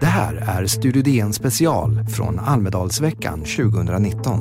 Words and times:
Det 0.00 0.06
här 0.06 0.36
är 0.60 0.66
Studio 0.66 1.02
DN 1.02 1.32
special 1.32 2.06
från 2.06 2.38
Almedalsveckan 2.38 3.40
2019. 3.40 4.40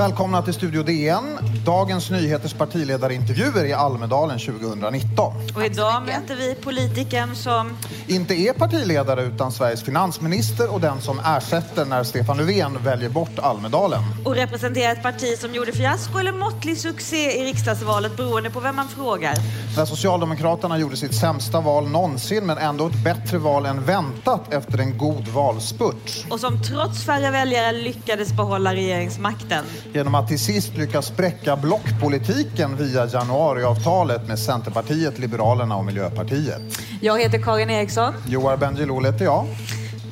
Välkomna 0.00 0.42
till 0.42 0.54
Studio 0.54 0.82
DN. 0.82 1.38
Dagens 1.66 2.10
Nyheters 2.10 2.54
partiledarintervjuer 2.54 3.64
i 3.64 3.72
Almedalen 3.72 4.38
2019. 4.38 5.32
Och 5.56 5.64
idag 5.64 6.02
möter 6.06 6.36
vi 6.36 6.54
politikern 6.54 7.34
som... 7.34 7.76
Inte 8.06 8.34
är 8.34 8.52
partiledare 8.52 9.22
utan 9.22 9.52
Sveriges 9.52 9.82
finansminister 9.82 10.72
och 10.72 10.80
den 10.80 11.00
som 11.00 11.18
ersätter 11.18 11.84
när 11.84 12.04
Stefan 12.04 12.36
Löfven 12.36 12.78
väljer 12.84 13.10
bort 13.10 13.38
Almedalen. 13.38 14.02
Och 14.24 14.34
representerar 14.34 14.92
ett 14.92 15.02
parti 15.02 15.38
som 15.38 15.54
gjorde 15.54 15.72
fiasko 15.72 16.18
eller 16.18 16.32
måttlig 16.32 16.78
succé 16.78 17.40
i 17.40 17.44
riksdagsvalet 17.44 18.16
beroende 18.16 18.50
på 18.50 18.60
vem 18.60 18.76
man 18.76 18.88
frågar. 18.88 19.34
När 19.76 19.84
Socialdemokraterna 19.84 20.78
gjorde 20.78 20.96
sitt 20.96 21.14
sämsta 21.14 21.60
val 21.60 21.88
någonsin 21.88 22.46
men 22.46 22.58
ändå 22.58 22.86
ett 22.86 23.04
bättre 23.04 23.38
val 23.38 23.66
än 23.66 23.84
väntat 23.84 24.52
efter 24.52 24.78
en 24.78 24.98
god 24.98 25.28
valspurt. 25.28 26.26
Och 26.30 26.40
som 26.40 26.62
trots 26.62 27.04
färre 27.04 27.30
väljare 27.30 27.72
lyckades 27.72 28.32
behålla 28.32 28.74
regeringsmakten. 28.74 29.64
Genom 29.92 30.14
att 30.14 30.28
till 30.28 30.38
sist 30.38 30.76
lyckas 30.76 31.06
spräcka 31.06 31.56
blockpolitiken 31.56 32.76
via 32.76 33.06
januariavtalet 33.06 34.28
med 34.28 34.38
Centerpartiet, 34.38 35.18
Liberalerna 35.18 35.76
och 35.76 35.84
Miljöpartiet. 35.84 36.60
Jag 37.00 37.20
heter 37.20 37.42
Karin 37.42 37.70
Eriksson. 37.70 38.14
Joar 38.28 38.56
Bendjelloul 38.56 39.04
heter 39.04 39.24
jag. 39.24 39.46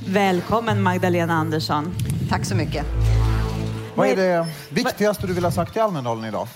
Välkommen 0.07 0.83
Magdalena 0.83 1.35
Andersson. 1.35 1.95
Tack 2.31 2.45
så 2.45 2.55
mycket. 2.55 2.85
Vad 3.95 4.09
är 4.09 4.17
det 4.17 4.47
viktigaste 4.69 5.27
du 5.27 5.33
vill 5.33 5.45
ha 5.45 5.51
sagt 5.51 5.77
i 5.77 5.81
Almedalen 5.81 6.25
idag? 6.25 6.49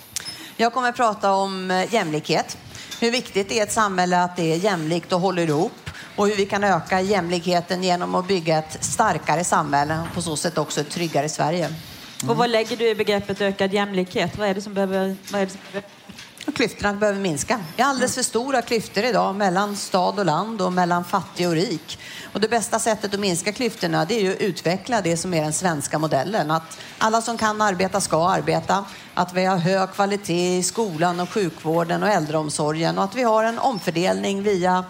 Jag 0.57 0.73
kommer 0.73 0.89
att 0.89 0.95
prata 0.95 1.33
om 1.33 1.71
eh, 1.71 1.93
jämlikhet. 1.93 2.57
Hur 3.01 3.11
viktigt 3.11 3.49
det 3.49 3.59
är 3.59 3.63
ett 3.63 3.71
samhälle 3.71 4.23
att 4.23 4.35
det 4.35 4.53
är 4.53 4.57
jämlikt 4.57 5.13
och 5.13 5.19
håller 5.19 5.47
ihop 5.47 5.89
och 6.15 6.27
hur 6.27 6.35
vi 6.35 6.45
kan 6.45 6.63
öka 6.63 7.01
jämlikheten 7.01 7.83
genom 7.83 8.15
att 8.15 8.27
bygga 8.27 8.57
ett 8.57 8.83
starkare 8.83 9.43
samhälle 9.43 9.99
och 9.99 10.15
på 10.15 10.21
så 10.21 10.35
sätt 10.35 10.57
också 10.57 10.81
ett 10.81 10.89
tryggare 10.89 11.29
Sverige. 11.29 11.69
Och 12.27 12.37
vad 12.37 12.49
lägger 12.49 12.77
du 12.77 12.89
i 12.89 12.95
begreppet 12.95 13.41
ökad 13.41 13.73
jämlikhet? 13.73 14.37
Vad 14.37 14.47
är 14.47 14.53
det 14.53 14.61
som 14.61 14.73
behöver... 14.73 15.15
Vad 15.31 15.41
är 15.41 15.45
det 15.45 15.51
som 15.51 15.59
behöver... 15.71 15.89
Klyftorna 16.55 16.93
behöver 16.93 17.19
minska. 17.19 17.59
Det 17.75 17.81
är 17.81 17.85
alldeles 17.85 18.15
för 18.15 18.23
stora 18.23 18.61
klyftor 18.61 19.03
idag 19.03 19.35
mellan 19.35 19.75
stad 19.75 20.19
och 20.19 20.25
land 20.25 20.61
och 20.61 20.73
mellan 20.73 21.03
fattig 21.03 21.47
och 21.47 21.53
rik. 21.53 21.99
Och 22.33 22.39
det 22.39 22.47
bästa 22.47 22.79
sättet 22.79 23.13
att 23.13 23.19
minska 23.19 23.51
klyftorna 23.51 24.05
det 24.05 24.15
är 24.15 24.21
ju 24.21 24.31
att 24.31 24.41
utveckla 24.41 25.01
det 25.01 25.17
som 25.17 25.33
är 25.33 25.41
den 25.41 25.53
svenska 25.53 25.99
modellen. 25.99 26.51
Att 26.51 26.79
alla 26.97 27.21
som 27.21 27.37
kan 27.37 27.61
arbeta 27.61 28.01
ska 28.01 28.29
arbeta. 28.29 28.85
Att 29.13 29.33
vi 29.33 29.45
har 29.45 29.57
hög 29.57 29.91
kvalitet 29.91 30.57
i 30.57 30.63
skolan 30.63 31.19
och 31.19 31.29
sjukvården 31.29 32.03
och 32.03 32.09
äldreomsorgen 32.09 32.97
och 32.97 33.03
att 33.03 33.15
vi 33.15 33.23
har 33.23 33.43
en 33.43 33.59
omfördelning 33.59 34.43
via 34.43 34.83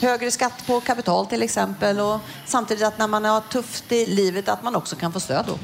högre 0.00 0.30
skatt 0.30 0.66
på 0.66 0.80
kapital 0.80 1.26
till 1.26 1.42
exempel 1.42 2.00
och 2.00 2.18
samtidigt 2.46 2.84
att 2.84 2.98
när 2.98 3.08
man 3.08 3.24
har 3.24 3.40
tufft 3.40 3.92
i 3.92 4.06
livet 4.06 4.48
att 4.48 4.62
man 4.62 4.76
också 4.76 4.96
kan 4.96 5.12
få 5.12 5.20
stöd 5.20 5.44
då. 5.46 5.58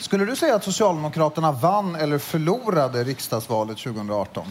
Skulle 0.00 0.24
du 0.24 0.36
säga 0.36 0.54
att 0.54 0.64
Socialdemokraterna 0.64 1.52
vann 1.52 1.96
eller 1.96 2.18
förlorade 2.18 3.04
riksdagsvalet 3.04 3.78
2018? 3.78 4.44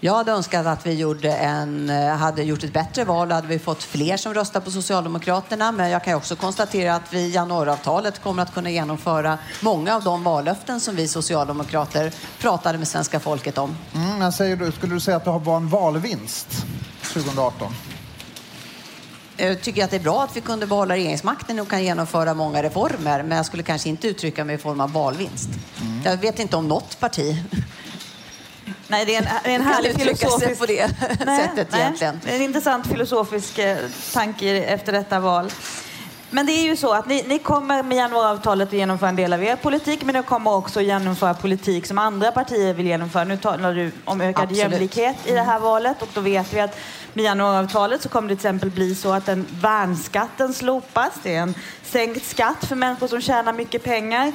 Jag 0.00 0.14
hade 0.14 0.32
önskat 0.32 0.66
att 0.66 0.86
vi 0.86 0.92
gjorde 0.94 1.32
en, 1.32 1.90
eh, 1.90 2.16
hade 2.16 2.42
gjort 2.42 2.64
ett 2.64 2.72
bättre 2.72 3.04
val. 3.04 3.28
Då 3.28 3.34
hade 3.34 3.46
vi 3.46 3.58
fått 3.58 3.82
fler 3.82 4.16
som 4.16 4.34
röstar 4.34 4.60
på 4.60 4.70
Socialdemokraterna. 4.70 5.72
Men 5.72 5.90
jag 5.90 6.04
kan 6.04 6.14
också 6.14 6.36
konstatera 6.36 6.94
att 6.94 7.12
vi 7.12 7.18
i 7.18 7.30
januariavtalet 7.30 8.22
kommer 8.22 8.42
att 8.42 8.54
kunna 8.54 8.70
genomföra 8.70 9.38
många 9.60 9.96
av 9.96 10.02
de 10.02 10.24
vallöften 10.24 10.80
som 10.80 10.96
vi 10.96 11.08
socialdemokrater 11.08 12.12
pratade 12.40 12.78
med 12.78 12.88
svenska 12.88 13.20
folket 13.20 13.58
om. 13.58 13.76
Mm, 13.94 14.32
säger 14.32 14.56
du, 14.56 14.72
skulle 14.72 14.94
du 14.94 15.00
säga 15.00 15.16
att 15.16 15.24
det 15.24 15.30
var 15.30 15.56
en 15.56 15.68
valvinst 15.68 16.48
2018? 17.02 17.72
Jag 19.36 19.62
tycker 19.62 19.84
att 19.84 19.90
det 19.90 19.96
är 19.96 20.00
bra 20.00 20.22
att 20.22 20.36
vi 20.36 20.40
kunde 20.40 20.66
behålla 20.66 20.94
regeringsmakten 20.94 21.60
och 21.60 21.68
kan 21.68 21.84
genomföra 21.84 22.34
många 22.34 22.62
reformer. 22.62 23.22
Men 23.22 23.36
jag 23.36 23.46
skulle 23.46 23.62
kanske 23.62 23.88
inte 23.88 24.08
uttrycka 24.08 24.44
mig 24.44 24.54
i 24.54 24.58
form 24.58 24.80
av 24.80 24.92
valvinst. 24.92 25.48
Jag 26.04 26.16
vet 26.16 26.38
inte 26.38 26.56
om 26.56 26.68
något 26.68 27.00
parti 27.00 27.42
Nej, 28.88 29.04
det 29.04 29.14
är 29.14 29.18
en, 29.18 29.28
det 29.44 29.50
är 29.50 29.54
en 29.54 29.62
härlig 29.62 30.00
filosofisk... 30.00 30.60
på 30.60 30.66
det 30.66 30.88
sättet 31.24 31.74
egentligen. 31.74 32.20
Det 32.24 32.30
är 32.30 32.36
en 32.36 32.42
intressant 32.42 32.86
filosofisk 32.86 33.58
eh, 33.58 33.78
tanke 34.12 34.64
efter 34.64 34.92
detta 34.92 35.20
val. 35.20 35.50
Men 36.30 36.46
det 36.46 36.52
är 36.52 36.64
ju 36.64 36.76
så 36.76 36.92
att 36.92 37.06
ni, 37.06 37.24
ni 37.28 37.38
kommer 37.38 37.82
med 37.82 37.98
januariavtalet 37.98 38.68
att 38.68 38.74
genomföra 38.74 39.08
en 39.08 39.16
del 39.16 39.32
av 39.32 39.42
er 39.44 39.56
politik, 39.56 40.04
men 40.04 40.14
ni 40.14 40.22
kommer 40.22 40.54
också 40.54 40.80
att 40.80 40.86
genomföra 40.86 41.34
politik 41.34 41.86
som 41.86 41.98
andra 41.98 42.32
partier 42.32 42.74
vill 42.74 42.86
genomföra. 42.86 43.24
Nu 43.24 43.36
talar 43.36 43.74
du 43.74 43.92
om 44.04 44.20
ökad 44.20 44.42
Absolut. 44.42 44.58
jämlikhet 44.58 45.16
i 45.24 45.32
det 45.32 45.42
här 45.42 45.58
valet 45.58 46.02
och 46.02 46.08
då 46.14 46.20
vet 46.20 46.52
vi 46.54 46.60
att 46.60 46.78
med 47.12 47.24
januariavtalet 47.24 48.02
så 48.02 48.08
kommer 48.08 48.28
det 48.28 48.34
till 48.36 48.46
exempel 48.46 48.70
bli 48.70 48.94
så 48.94 49.12
att 49.12 49.26
den 49.26 49.46
värnskatten 49.60 50.54
slopas. 50.54 51.12
Det 51.22 51.34
är 51.34 51.42
en 51.42 51.54
sänkt 51.82 52.26
skatt 52.26 52.64
för 52.64 52.76
människor 52.76 53.08
som 53.08 53.20
tjänar 53.20 53.52
mycket 53.52 53.84
pengar. 53.84 54.32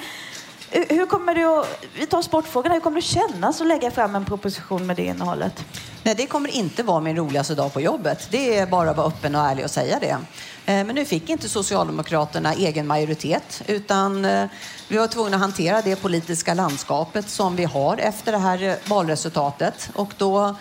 Hur 0.71 1.05
kommer 1.05 1.35
det 1.35 1.43
att, 1.43 1.85
vi 1.93 2.05
tar 2.05 2.21
sportfrågorna, 2.21 2.73
hur 2.73 2.81
kommer 2.81 2.95
det 2.95 3.07
kännas 3.07 3.61
att 3.61 3.67
lägga 3.67 3.91
fram 3.91 4.15
en 4.15 4.25
proposition 4.25 4.85
med 4.87 4.95
det 4.95 5.05
innehållet? 5.05 5.65
Nej, 6.03 6.15
det 6.15 6.25
kommer 6.25 6.49
inte 6.49 6.83
vara 6.83 6.99
min 6.99 7.17
roligaste 7.17 7.55
dag 7.55 7.73
på 7.73 7.81
jobbet. 7.81 8.27
Det 8.31 8.57
är 8.57 8.67
bara 8.67 8.89
att 8.89 8.97
vara 8.97 9.07
öppen 9.07 9.35
och 9.35 9.41
ärlig 9.41 9.65
och 9.65 9.71
säga 9.71 9.99
det. 9.99 10.17
Eh, 10.65 10.85
men 10.85 10.95
nu 10.95 11.05
fick 11.05 11.29
inte 11.29 11.49
Socialdemokraterna 11.49 12.53
egen 12.53 12.87
majoritet 12.87 13.61
utan 13.67 14.25
eh, 14.25 14.47
vi 14.87 14.97
var 14.97 15.07
tvungna 15.07 15.35
att 15.35 15.41
hantera 15.41 15.81
det 15.81 15.95
politiska 15.95 16.53
landskapet 16.53 17.29
som 17.29 17.55
vi 17.55 17.63
har 17.63 17.97
efter 17.97 18.31
det 18.31 18.37
här 18.37 18.63
eh, 18.63 18.75
valresultatet. 18.87 19.89
Och 19.93 20.13
då 20.17 20.55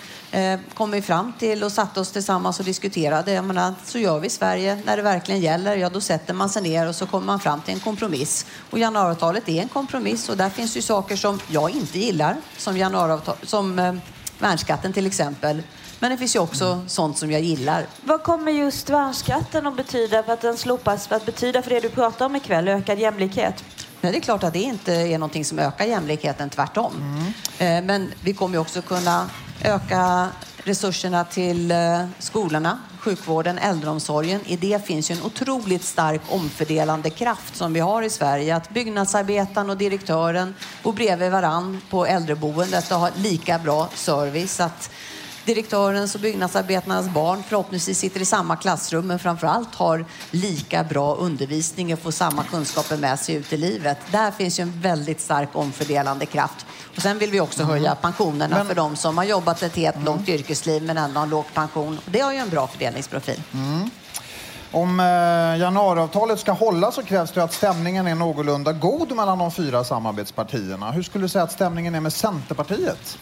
kom 0.75 0.91
vi 0.91 1.03
fram 1.03 1.33
till 1.39 1.65
och 1.65 1.73
satte 1.73 2.01
oss 2.01 2.11
tillsammans 2.11 2.59
och 2.59 2.65
diskuterade. 2.65 3.33
Jag 3.33 3.45
menar, 3.45 3.75
så 3.85 3.99
gör 3.99 4.19
vi 4.19 4.27
i 4.27 4.31
Sverige 4.31 4.83
när 4.85 4.97
det 4.97 5.03
verkligen 5.03 5.41
gäller. 5.41 5.77
Ja, 5.77 5.89
då 5.89 6.01
sätter 6.01 6.35
man 6.35 6.51
sig 6.51 6.63
ner 6.63 6.89
och 6.89 6.95
så 6.95 7.07
kommer 7.07 7.27
man 7.27 7.41
fram 7.41 7.61
till 7.61 7.75
en 7.75 7.81
kompromiss. 7.81 8.47
Och 8.71 8.79
januariavtalet 8.79 9.49
är 9.49 9.63
en 9.63 9.69
kompromiss 9.69 10.29
och 10.29 10.37
där 10.37 10.51
finns 10.51 10.77
ju 10.77 10.83
saker 10.83 11.17
som 11.17 11.41
jag 11.49 11.71
inte 11.71 11.99
gillar, 11.99 12.37
som, 12.57 12.77
januariavtal, 12.77 13.37
som 13.43 14.01
värnskatten 14.43 14.93
till 14.93 15.07
exempel. 15.07 15.63
Men 15.99 16.11
det 16.11 16.17
finns 16.17 16.37
ju 16.37 16.39
också 16.41 16.83
sånt 16.87 17.19
som 17.19 17.31
jag 17.31 17.41
gillar. 17.41 17.87
Vad 18.05 18.23
kommer 18.23 18.53
just 18.53 18.91
värnskatten 18.91 19.67
att 19.67 19.77
betyda 19.77 20.23
för 20.23 20.33
att 20.33 20.41
den 20.41 20.57
slopas, 20.57 21.13
att 21.13 21.27
betyda 21.27 21.63
för 21.63 21.71
det 21.71 21.81
du 21.81 21.89
pratar 21.89 22.27
om 22.27 22.37
ikväll, 22.37 22.69
ökad 22.69 22.99
jämlikhet? 22.99 23.65
Nej, 24.01 24.13
det 24.13 24.19
är 24.19 24.21
klart 24.21 24.43
att 24.45 24.53
det 24.53 24.59
inte 24.63 24.93
är 24.93 25.19
någonting 25.19 25.45
som 25.45 25.59
ökar 25.59 25.85
jämlikheten, 25.85 26.51
tvärtom. 26.51 26.93
Eh, 27.59 27.67
Men 27.83 28.13
vi 28.25 28.35
kommer 28.35 28.55
ju 28.55 28.61
också 28.61 28.83
kunna 28.83 29.31
öka 29.63 30.29
resurserna 30.65 31.25
till 31.25 31.71
eh, 31.71 32.05
skolorna, 32.19 32.79
sjukvården, 32.99 33.59
äldreomsorgen. 33.59 34.41
I 34.47 34.57
det 34.57 34.87
finns 34.87 35.11
ju 35.11 35.15
en 35.15 35.23
otroligt 35.23 35.85
stark 35.85 36.21
omfördelande 36.29 37.11
kraft 37.11 37.57
som 37.57 37.73
vi 37.73 37.81
har 37.81 38.03
i 38.03 38.11
Sverige. 38.11 38.57
Att 38.57 38.71
byggnadsarbetaren 38.71 39.71
och 39.71 39.77
direktören 39.77 40.55
bor 40.83 40.93
bredvid 40.93 41.31
varann 41.31 41.81
på 41.91 42.07
äldreboendet 42.07 42.93
och 42.93 42.99
har 42.99 43.11
lika 43.17 43.59
bra 43.59 43.89
service. 43.95 44.61
Att 44.61 44.91
direktörens 45.45 46.15
och 46.15 46.21
byggnadsarbetarnas 46.21 47.09
barn 47.09 47.43
förhoppningsvis 47.49 47.99
sitter 47.99 48.21
i 48.21 48.25
samma 48.25 48.57
klassrum 48.57 49.07
men 49.07 49.19
framförallt 49.19 49.75
har 49.75 50.05
lika 50.31 50.85
bra 50.85 51.15
undervisning 51.15 51.93
och 51.93 51.99
får 51.99 52.11
samma 52.11 52.45
kunskaper 52.45 52.97
med 52.97 53.19
sig 53.19 53.35
ut 53.35 53.53
i 53.53 53.57
livet. 53.57 53.99
Där 54.11 54.31
finns 54.31 54.59
ju 54.59 54.63
en 54.63 54.81
väldigt 54.81 55.21
stark 55.21 55.49
omfördelande 55.53 56.27
kraft. 56.27 56.67
Och 57.01 57.05
sen 57.05 57.19
vill 57.19 57.31
vi 57.31 57.41
också 57.41 57.65
höja 57.65 57.95
pensionerna 57.95 58.57
Men- 58.57 58.67
för 58.67 58.75
de 58.75 58.97
som 58.97 59.19
har 59.19 59.25
jobbat 59.25 59.63
ett 59.63 59.77
helt 59.77 60.05
långt 60.05 60.29
yrkesliv 60.29 60.83
men 60.83 60.99
ändå 60.99 61.19
har 61.21 61.25
en 61.25 61.31
låg 61.31 61.45
pension. 61.55 61.99
Och 62.07 62.11
det 62.11 62.21
har 62.21 62.33
ju 62.33 62.39
en 62.39 62.49
bra 62.49 62.67
fördelningsprofil. 62.67 63.43
Om 64.71 65.01
eh, 65.01 65.07
januariavtalet 65.61 66.41
ska 66.41 66.53
hålla 66.53 66.93
så 66.93 67.03
krävs 67.03 67.33
det 67.33 67.45
att 67.45 67.53
stämningen 67.53 68.07
är 68.07 68.15
någorlunda 68.15 68.73
god 68.73 69.13
mellan 69.13 69.39
de 69.39 69.53
fyra 69.53 69.85
samarbetspartierna. 69.85 70.91
Hur 70.91 71.03
skulle 71.03 71.25
du 71.25 71.29
säga 71.29 71.45
att 71.45 71.53
stämningen 71.53 71.95
är 71.95 72.01
med 72.01 72.13
Centerpartiet? 72.13 73.19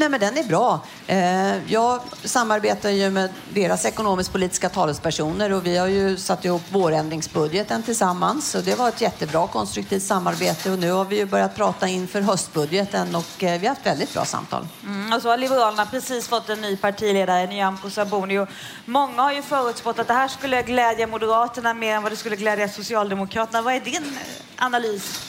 Nej, 0.00 0.08
men 0.08 0.20
den 0.20 0.38
är 0.38 0.44
bra. 0.44 0.80
Eh, 1.06 1.72
Jag 1.72 2.00
samarbetar 2.24 2.90
ju 2.90 3.10
med 3.10 3.30
deras 3.54 3.84
ekonomisk-politiska 3.84 4.68
talespersoner 4.68 5.52
och 5.52 5.66
vi 5.66 5.76
har 5.76 5.86
ju 5.86 6.16
satt 6.16 6.44
ihop 6.44 6.62
vårändringsbudgeten 6.70 7.82
tillsammans. 7.82 8.50
Så 8.50 8.60
det 8.60 8.74
var 8.78 8.88
ett 8.88 9.00
jättebra 9.00 9.46
konstruktivt 9.46 10.02
samarbete 10.02 10.70
och 10.70 10.78
nu 10.78 10.90
har 10.90 11.04
vi 11.04 11.16
ju 11.16 11.24
börjat 11.26 11.56
prata 11.56 11.88
inför 11.88 12.20
höstbudgeten 12.20 13.14
och 13.14 13.44
eh, 13.44 13.60
vi 13.60 13.66
har 13.66 13.74
haft 13.74 13.86
väldigt 13.86 14.12
bra 14.14 14.24
samtal. 14.24 14.66
Mm, 14.82 15.12
och 15.12 15.22
så 15.22 15.28
har 15.28 15.36
Liberalerna 15.38 15.86
precis 15.86 16.28
fått 16.28 16.48
en 16.48 16.60
ny 16.60 16.76
partiledare, 16.76 17.46
Nyamko 17.46 17.90
Sabuni. 17.90 18.38
Och 18.38 18.48
många 18.84 19.22
har 19.22 19.32
ju 19.32 19.42
förutspått 19.42 19.98
att 19.98 20.06
det 20.08 20.14
här 20.14 20.28
skulle 20.28 20.62
glädja 20.62 21.06
Moderaterna 21.06 21.74
mer 21.74 21.94
än 21.94 22.02
vad 22.02 22.12
det 22.12 22.16
skulle 22.16 22.36
glädja 22.36 22.68
Socialdemokraterna. 22.68 23.62
Vad 23.62 23.74
är 23.74 23.80
din 23.80 23.96
eh, 24.04 24.64
analys? 24.64 25.20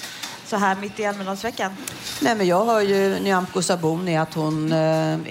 Så 0.49 0.57
här 0.57 0.75
mitt 0.75 0.99
i 0.99 1.05
Almedalsveckan? 1.05 1.71
Nej, 2.21 2.35
men 2.35 2.47
jag 2.47 2.65
hör 2.65 2.81
ju 2.81 3.19
Nyamko 3.19 3.61
Sabuni 3.61 4.17
att 4.17 4.33
hon 4.33 4.71
eh, 4.71 4.77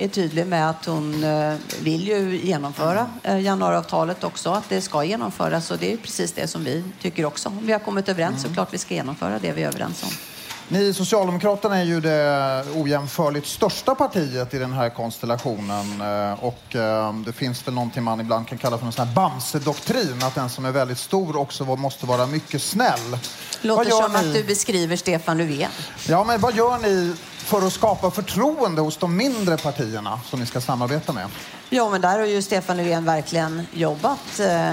är 0.02 0.08
tydlig 0.08 0.46
med 0.46 0.70
att 0.70 0.84
hon 0.86 1.24
eh, 1.24 1.54
vill 1.82 2.08
ju 2.08 2.36
genomföra 2.36 3.10
eh, 3.22 3.40
januariavtalet 3.40 4.24
också, 4.24 4.50
att 4.50 4.68
det 4.68 4.80
ska 4.80 5.04
genomföras 5.04 5.70
och 5.70 5.78
det 5.78 5.92
är 5.92 5.96
precis 5.96 6.32
det 6.32 6.46
som 6.46 6.64
vi 6.64 6.84
tycker 7.00 7.24
också. 7.24 7.48
Om 7.48 7.66
vi 7.66 7.72
har 7.72 7.80
kommit 7.80 8.08
överens 8.08 8.42
så 8.42 8.48
klart 8.54 8.74
vi 8.74 8.78
ska 8.78 8.94
genomföra 8.94 9.38
det 9.38 9.52
vi 9.52 9.62
är 9.62 9.68
överens 9.68 10.02
om. 10.02 10.27
Ni 10.70 10.94
Socialdemokraterna 10.94 11.78
är 11.78 11.84
ju 11.84 12.00
det 12.00 12.64
ojämförligt 12.74 13.46
största 13.46 13.94
partiet 13.94 14.54
i 14.54 14.58
den 14.58 14.72
här 14.72 14.90
konstellationen. 14.90 16.00
Eh, 16.00 16.44
och 16.44 16.76
eh, 16.76 17.14
det 17.14 17.32
finns 17.32 17.66
väl 17.66 17.74
någonting 17.74 18.02
man 18.02 18.20
ibland 18.20 18.48
kan 18.48 18.58
kalla 18.58 18.78
för 18.78 18.86
en 18.86 18.92
sån 18.92 19.06
här 19.06 19.14
Bamse-doktrin, 19.14 20.22
att 20.22 20.34
den 20.34 20.50
som 20.50 20.64
är 20.64 20.72
väldigt 20.72 20.98
stor 20.98 21.36
också 21.36 21.64
måste 21.64 22.06
vara 22.06 22.26
mycket 22.26 22.62
snäll. 22.62 23.18
Låter 23.60 23.90
som 23.90 24.12
ni? 24.12 24.18
att 24.18 24.34
du 24.34 24.44
beskriver 24.44 24.96
Stefan 24.96 25.38
Löfven. 25.38 25.70
Ja, 26.08 26.24
men 26.24 26.40
vad 26.40 26.56
gör 26.56 26.78
ni 26.78 27.14
för 27.38 27.66
att 27.66 27.72
skapa 27.72 28.10
förtroende 28.10 28.80
hos 28.80 28.96
de 28.96 29.16
mindre 29.16 29.56
partierna 29.56 30.20
som 30.24 30.40
ni 30.40 30.46
ska 30.46 30.60
samarbeta 30.60 31.12
med? 31.12 31.26
Ja, 31.70 31.90
men 31.90 32.00
där 32.00 32.18
har 32.18 32.26
ju 32.26 32.42
Stefan 32.42 32.76
Löfven 32.76 33.04
verkligen 33.04 33.66
jobbat 33.72 34.40
eh, 34.40 34.72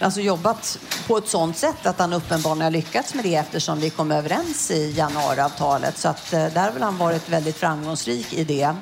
alltså 0.00 0.20
jobbat 0.20 0.78
på 1.06 1.16
ett 1.16 1.28
sådant 1.28 1.56
sätt 1.56 1.86
att 1.86 1.98
han 1.98 2.12
uppenbarligen 2.12 2.64
har 2.64 2.70
lyckats 2.70 3.14
med 3.14 3.24
det 3.24 3.34
eftersom 3.34 3.80
vi 3.80 3.90
kom 3.90 4.10
överens 4.10 4.70
i 4.70 4.90
januariavtalet. 4.90 5.98
Så 5.98 6.08
att, 6.08 6.32
eh, 6.32 6.46
där 6.46 6.62
har 6.62 6.70
väl 6.70 6.82
han 6.82 6.98
varit 6.98 7.28
väldigt 7.28 7.56
framgångsrik 7.56 8.32
i 8.32 8.44
det. 8.44 8.74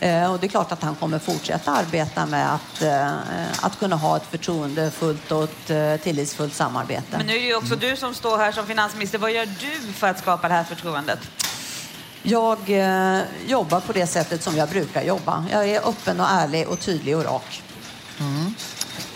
Eh, 0.00 0.32
och 0.32 0.38
det 0.38 0.46
är 0.46 0.48
klart 0.48 0.72
att 0.72 0.82
han 0.82 0.94
kommer 0.94 1.18
fortsätta 1.18 1.72
arbeta 1.72 2.26
med 2.26 2.54
att, 2.54 2.82
eh, 2.82 3.12
att 3.60 3.78
kunna 3.78 3.96
ha 3.96 4.16
ett 4.16 4.26
förtroendefullt 4.30 5.32
och 5.32 5.44
ett 5.44 6.02
tillitsfullt 6.02 6.54
samarbete. 6.54 7.16
Men 7.16 7.26
nu 7.26 7.32
är 7.32 7.40
det 7.40 7.46
ju 7.46 7.56
också 7.56 7.76
du 7.76 7.96
som 7.96 8.14
står 8.14 8.38
här 8.38 8.52
som 8.52 8.66
finansminister. 8.66 9.18
Vad 9.18 9.32
gör 9.32 9.46
du 9.46 9.92
för 9.92 10.08
att 10.08 10.18
skapa 10.18 10.48
det 10.48 10.54
här 10.54 10.64
förtroendet? 10.64 11.18
Jag 12.22 12.58
jobbar 13.46 13.80
på 13.80 13.92
det 13.92 14.06
sättet 14.06 14.42
som 14.42 14.56
jag 14.56 14.68
brukar 14.68 15.02
jobba. 15.02 15.44
Jag 15.52 15.68
är 15.68 15.88
öppen 15.88 16.20
och 16.20 16.26
ärlig 16.30 16.68
och 16.68 16.80
tydlig 16.80 17.16
och 17.16 17.24
rak. 17.24 17.63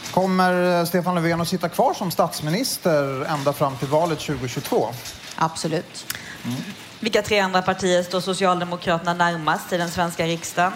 Mm. 0.09 0.15
Kommer 0.15 0.85
Stefan 0.85 1.15
Löfven 1.15 1.41
att 1.41 1.49
sitta 1.49 1.69
kvar 1.69 1.95
som 1.95 2.11
statsminister 2.11 3.25
ända 3.25 3.53
fram 3.53 3.77
till 3.77 3.89
valet 3.89 4.19
2022? 4.19 4.89
Absolut. 5.37 6.07
Mm. 6.45 6.57
Vilka 7.01 7.23
tre 7.23 7.39
andra 7.39 7.63
partier 7.63 8.03
står 8.03 8.21
Socialdemokraterna 8.21 9.15
närmast 9.15 9.73
i 9.73 9.77
den 9.77 9.91
svenska 9.91 10.27
riksdagen? 10.27 10.73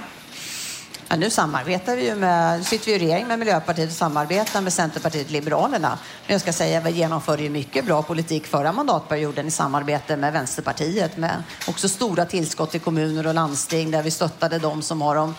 Ja, 1.09 1.17
nu 1.17 1.31
samarbetar 1.31 1.97
vi 1.97 2.07
ju 2.07 2.15
med, 2.15 2.67
sitter 2.67 2.87
vi 2.87 2.93
i 2.93 2.99
regering 2.99 3.27
med 3.27 3.39
Miljöpartiet 3.39 3.91
och 3.91 3.97
samarbetar 3.97 4.61
med 4.61 4.73
Centerpartiet 4.73 5.27
och 5.27 5.33
Liberalerna. 5.33 5.99
Men 6.27 6.33
jag 6.35 6.41
ska 6.41 6.53
säga 6.53 6.79
att 6.79 6.87
vi 6.87 6.91
genomförde 6.91 7.43
ju 7.43 7.51
mycket 7.51 7.85
bra 7.85 8.03
politik 8.03 8.47
förra 8.47 8.73
mandatperioden 8.73 9.47
i 9.47 9.51
samarbete 9.51 10.17
med 10.17 10.33
Vänsterpartiet 10.33 11.17
med 11.17 11.43
också 11.69 11.89
stora 11.89 12.25
tillskott 12.25 12.71
till 12.71 12.81
kommuner 12.81 13.27
och 13.27 13.35
landsting 13.35 13.91
där 13.91 14.03
vi 14.03 14.11
stöttade 14.11 14.59
de 14.59 14.83
som 14.83 15.03
har 15.03 15.15
de 15.15 15.35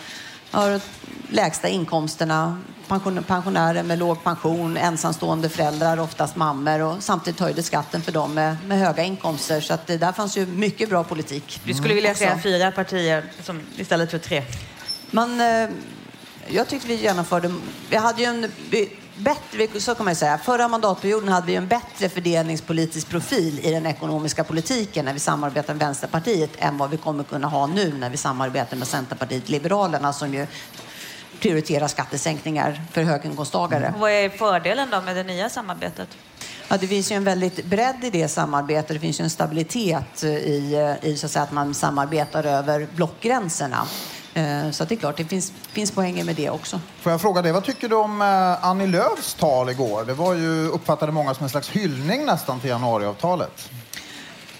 har 0.54 0.80
lägsta 1.28 1.68
inkomsterna, 1.68 2.58
pensionärer 3.26 3.82
med 3.82 3.98
låg 3.98 4.24
pension, 4.24 4.76
ensamstående 4.76 5.48
föräldrar, 5.48 6.00
oftast 6.00 6.36
mammor 6.36 6.80
och 6.80 7.02
samtidigt 7.02 7.40
höjde 7.40 7.62
skatten 7.62 8.02
för 8.02 8.12
dem 8.12 8.34
med, 8.34 8.56
med 8.66 8.78
höga 8.78 9.02
inkomster. 9.02 9.60
Så 9.60 9.74
att 9.74 9.86
det 9.86 9.96
där 9.96 10.12
fanns 10.12 10.36
ju 10.36 10.46
mycket 10.46 10.88
bra 10.88 11.04
politik. 11.04 11.60
Du 11.64 11.74
skulle 11.74 11.94
vilja 11.94 12.14
säga 12.14 12.38
fyra 12.42 12.70
partier 12.70 13.24
som, 13.42 13.60
istället 13.76 14.10
för 14.10 14.18
tre? 14.18 14.42
Man, 15.10 15.40
eh, 15.40 15.68
jag 16.48 16.68
tyckte 16.68 16.88
vi 16.88 16.94
genomförde... 16.94 17.54
Vi 17.90 17.96
hade 17.96 18.22
ju 18.22 18.28
en 18.28 18.50
bättre, 19.16 19.80
så 19.80 19.94
kan 19.94 20.04
man 20.04 20.16
säga. 20.16 20.38
Förra 20.38 20.68
mandatperioden 20.68 21.28
hade 21.28 21.46
vi 21.46 21.54
en 21.54 21.66
bättre 21.66 22.08
fördelningspolitisk 22.08 23.08
profil 23.08 23.60
i 23.62 23.70
den 23.70 23.86
ekonomiska 23.86 24.44
politiken 24.44 25.04
när 25.04 25.12
vi 25.12 25.18
samarbetade 25.18 25.74
med 25.74 25.86
Vänsterpartiet 25.86 26.50
än 26.58 26.78
vad 26.78 26.90
vi 26.90 26.96
kommer 26.96 27.24
kunna 27.24 27.48
ha 27.48 27.66
nu 27.66 27.92
när 27.92 28.10
vi 28.10 28.16
samarbetar 28.16 28.76
med 28.76 28.88
Centerpartiet 28.88 29.48
Liberalerna 29.48 30.12
som 30.12 30.34
ju 30.34 30.46
prioriterar 31.40 31.88
skattesänkningar 31.88 32.82
för 32.92 33.02
höginkomsttagare. 33.02 33.86
Mm. 33.86 34.00
Vad 34.00 34.10
är 34.10 34.28
fördelen 34.28 34.90
då 34.90 35.00
med 35.00 35.16
det 35.16 35.22
nya 35.22 35.48
samarbetet? 35.48 36.08
Ja, 36.68 36.76
det 36.76 36.86
finns 36.86 37.12
ju 37.12 37.16
en 37.16 37.24
väldigt 37.24 37.64
bredd 37.64 38.04
i 38.04 38.10
det 38.10 38.28
samarbetet. 38.28 38.88
Det 38.88 39.00
finns 39.00 39.20
ju 39.20 39.24
en 39.24 39.30
stabilitet 39.30 40.24
i, 40.24 40.76
i 41.02 41.16
så 41.16 41.26
att, 41.26 41.32
säga, 41.32 41.42
att 41.42 41.52
man 41.52 41.74
samarbetar 41.74 42.44
över 42.44 42.88
blockgränserna. 42.94 43.86
Eh, 44.34 44.70
så 44.70 44.84
det 44.84 44.94
är 44.94 44.96
klart, 44.96 45.16
det 45.16 45.24
finns, 45.24 45.52
finns 45.72 45.90
poänger 45.90 46.24
med 46.24 46.36
det 46.36 46.50
också. 46.50 46.80
Får 47.00 47.12
jag 47.12 47.20
fråga 47.20 47.42
dig, 47.42 47.52
vad 47.52 47.64
tycker 47.64 47.88
du 47.88 47.94
om 47.94 48.22
eh, 48.22 48.64
Annie 48.64 48.86
Lööfs 48.86 49.34
tal 49.34 49.70
igår? 49.70 50.04
Det 50.04 50.14
var 50.14 50.34
ju, 50.34 50.68
uppfattade 50.68 51.12
många 51.12 51.34
som 51.34 51.44
en 51.44 51.50
slags 51.50 51.70
hyllning 51.70 52.26
nästan 52.26 52.60
till 52.60 52.70
januariavtalet. 52.70 53.70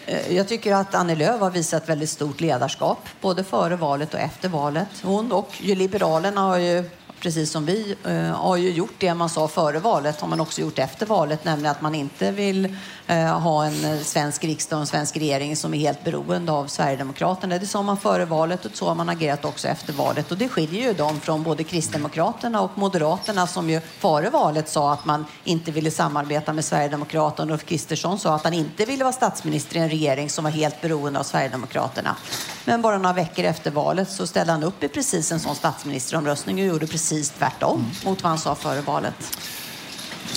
Eh, 0.06 0.36
jag 0.36 0.48
tycker 0.48 0.74
att 0.74 0.94
Annie 0.94 1.14
Lööf 1.14 1.40
har 1.40 1.50
visat 1.50 1.88
väldigt 1.88 2.10
stort 2.10 2.40
ledarskap, 2.40 2.98
både 3.20 3.44
före 3.44 3.76
valet 3.76 4.14
och 4.14 4.20
efter 4.20 4.48
valet. 4.48 4.88
Hon 5.02 5.32
och 5.32 5.52
Liberalerna 5.60 6.40
har 6.40 6.58
ju 6.58 6.84
precis 7.24 7.50
som 7.50 7.66
vi, 7.66 7.94
eh, 8.04 8.14
har 8.14 8.56
ju 8.56 8.70
gjort 8.70 8.94
det 8.98 9.14
man 9.14 9.28
sa 9.28 9.48
före 9.48 9.78
valet, 9.78 10.20
har 10.20 10.28
man 10.28 10.40
också 10.40 10.60
gjort 10.60 10.78
efter 10.78 11.06
valet, 11.06 11.44
nämligen 11.44 11.70
att 11.70 11.80
man 11.80 11.94
inte 11.94 12.30
vill 12.30 12.76
eh, 13.06 13.40
ha 13.40 13.64
en 13.64 14.04
svensk 14.04 14.44
riksdag 14.44 14.76
och 14.76 14.80
en 14.80 14.86
svensk 14.86 15.16
regering 15.16 15.56
som 15.56 15.74
är 15.74 15.78
helt 15.78 16.04
beroende 16.04 16.52
av 16.52 16.66
Sverigedemokraterna. 16.66 17.58
Det 17.58 17.66
sa 17.66 17.82
man 17.82 17.96
före 17.96 18.24
valet 18.24 18.64
och 18.64 18.70
så 18.74 18.88
har 18.88 18.94
man 18.94 19.08
agerat 19.08 19.44
också 19.44 19.68
efter 19.68 19.92
valet. 19.92 20.32
Och 20.32 20.38
det 20.38 20.48
skiljer 20.48 20.82
ju 20.82 20.92
dem 20.92 21.20
från 21.20 21.42
både 21.42 21.64
Kristdemokraterna 21.64 22.60
och 22.60 22.78
Moderaterna 22.78 23.46
som 23.46 23.70
ju 23.70 23.80
före 23.80 24.30
valet 24.30 24.68
sa 24.68 24.92
att 24.92 25.04
man 25.04 25.24
inte 25.44 25.70
ville 25.70 25.90
samarbeta 25.90 26.52
med 26.52 26.64
Sverigedemokraterna. 26.64 27.52
Ulf 27.52 27.64
Kristersson 27.64 28.18
sa 28.18 28.34
att 28.34 28.44
han 28.44 28.54
inte 28.54 28.84
ville 28.84 29.04
vara 29.04 29.12
statsminister 29.12 29.76
i 29.76 29.78
en 29.78 29.88
regering 29.94 30.30
som 30.30 30.44
var 30.44 30.50
helt 30.50 30.80
beroende 30.80 31.20
av 31.20 31.24
Sverigedemokraterna. 31.24 32.16
Men 32.64 32.82
bara 32.82 32.98
några 32.98 33.12
veckor 33.12 33.44
efter 33.44 33.70
valet 33.70 34.10
så 34.10 34.26
ställde 34.26 34.52
han 34.52 34.62
upp 34.62 34.82
i 34.82 34.88
precis 34.88 35.32
en 35.32 35.40
sån 35.40 35.56
statsministeromröstning 35.56 36.60
och 36.60 36.66
gjorde 36.66 36.86
precis 36.86 37.30
tvärtom 37.30 37.80
mm. 37.80 37.90
mot 38.04 38.22
vad 38.22 38.30
han 38.30 38.38
sa 38.38 38.54
före 38.54 38.80
valet. 38.80 39.38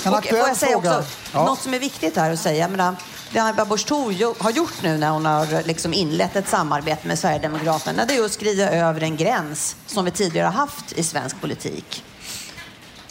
En 0.04 0.14
och 0.14 0.26
får 0.26 0.38
jag 0.38 0.58
säga 0.58 0.78
också, 0.78 1.04
ja. 1.34 1.46
något 1.46 1.60
som 1.60 1.74
är 1.74 1.80
viktigt 1.80 2.16
här 2.16 2.32
att 2.32 2.40
säga, 2.40 2.58
jag 2.58 2.72
menar, 2.72 2.96
det 3.32 3.40
Anna 3.40 3.66
Busch 3.66 3.92
har 4.40 4.52
gjort 4.52 4.84
nu 4.84 4.98
när 4.98 5.10
hon 5.10 5.26
har 5.26 5.64
liksom 5.64 5.94
inlett 5.94 6.36
ett 6.36 6.48
samarbete 6.48 7.08
med 7.08 7.20
Sverigedemokraterna, 7.20 8.06
det 8.06 8.16
är 8.16 8.26
att 8.26 8.32
skriva 8.32 8.70
över 8.70 9.04
en 9.04 9.18
gräns 9.18 9.76
som 9.86 10.06
vi 10.06 10.12
tidigare 10.12 10.46
har 10.46 10.54
haft 10.54 10.92
i 10.92 11.04
svensk 11.04 11.42
politik. 11.42 12.04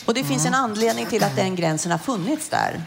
Och 0.04 0.14
det 0.14 0.25
finns 0.25 0.46
en 0.46 0.54
mm. 0.54 0.64
anledning 0.64 1.06
till 1.06 1.25
att 1.25 1.37
den 1.37 1.56
gränsen 1.56 1.90
har 1.90 1.98
funnits 1.98 2.48
där. 2.48 2.82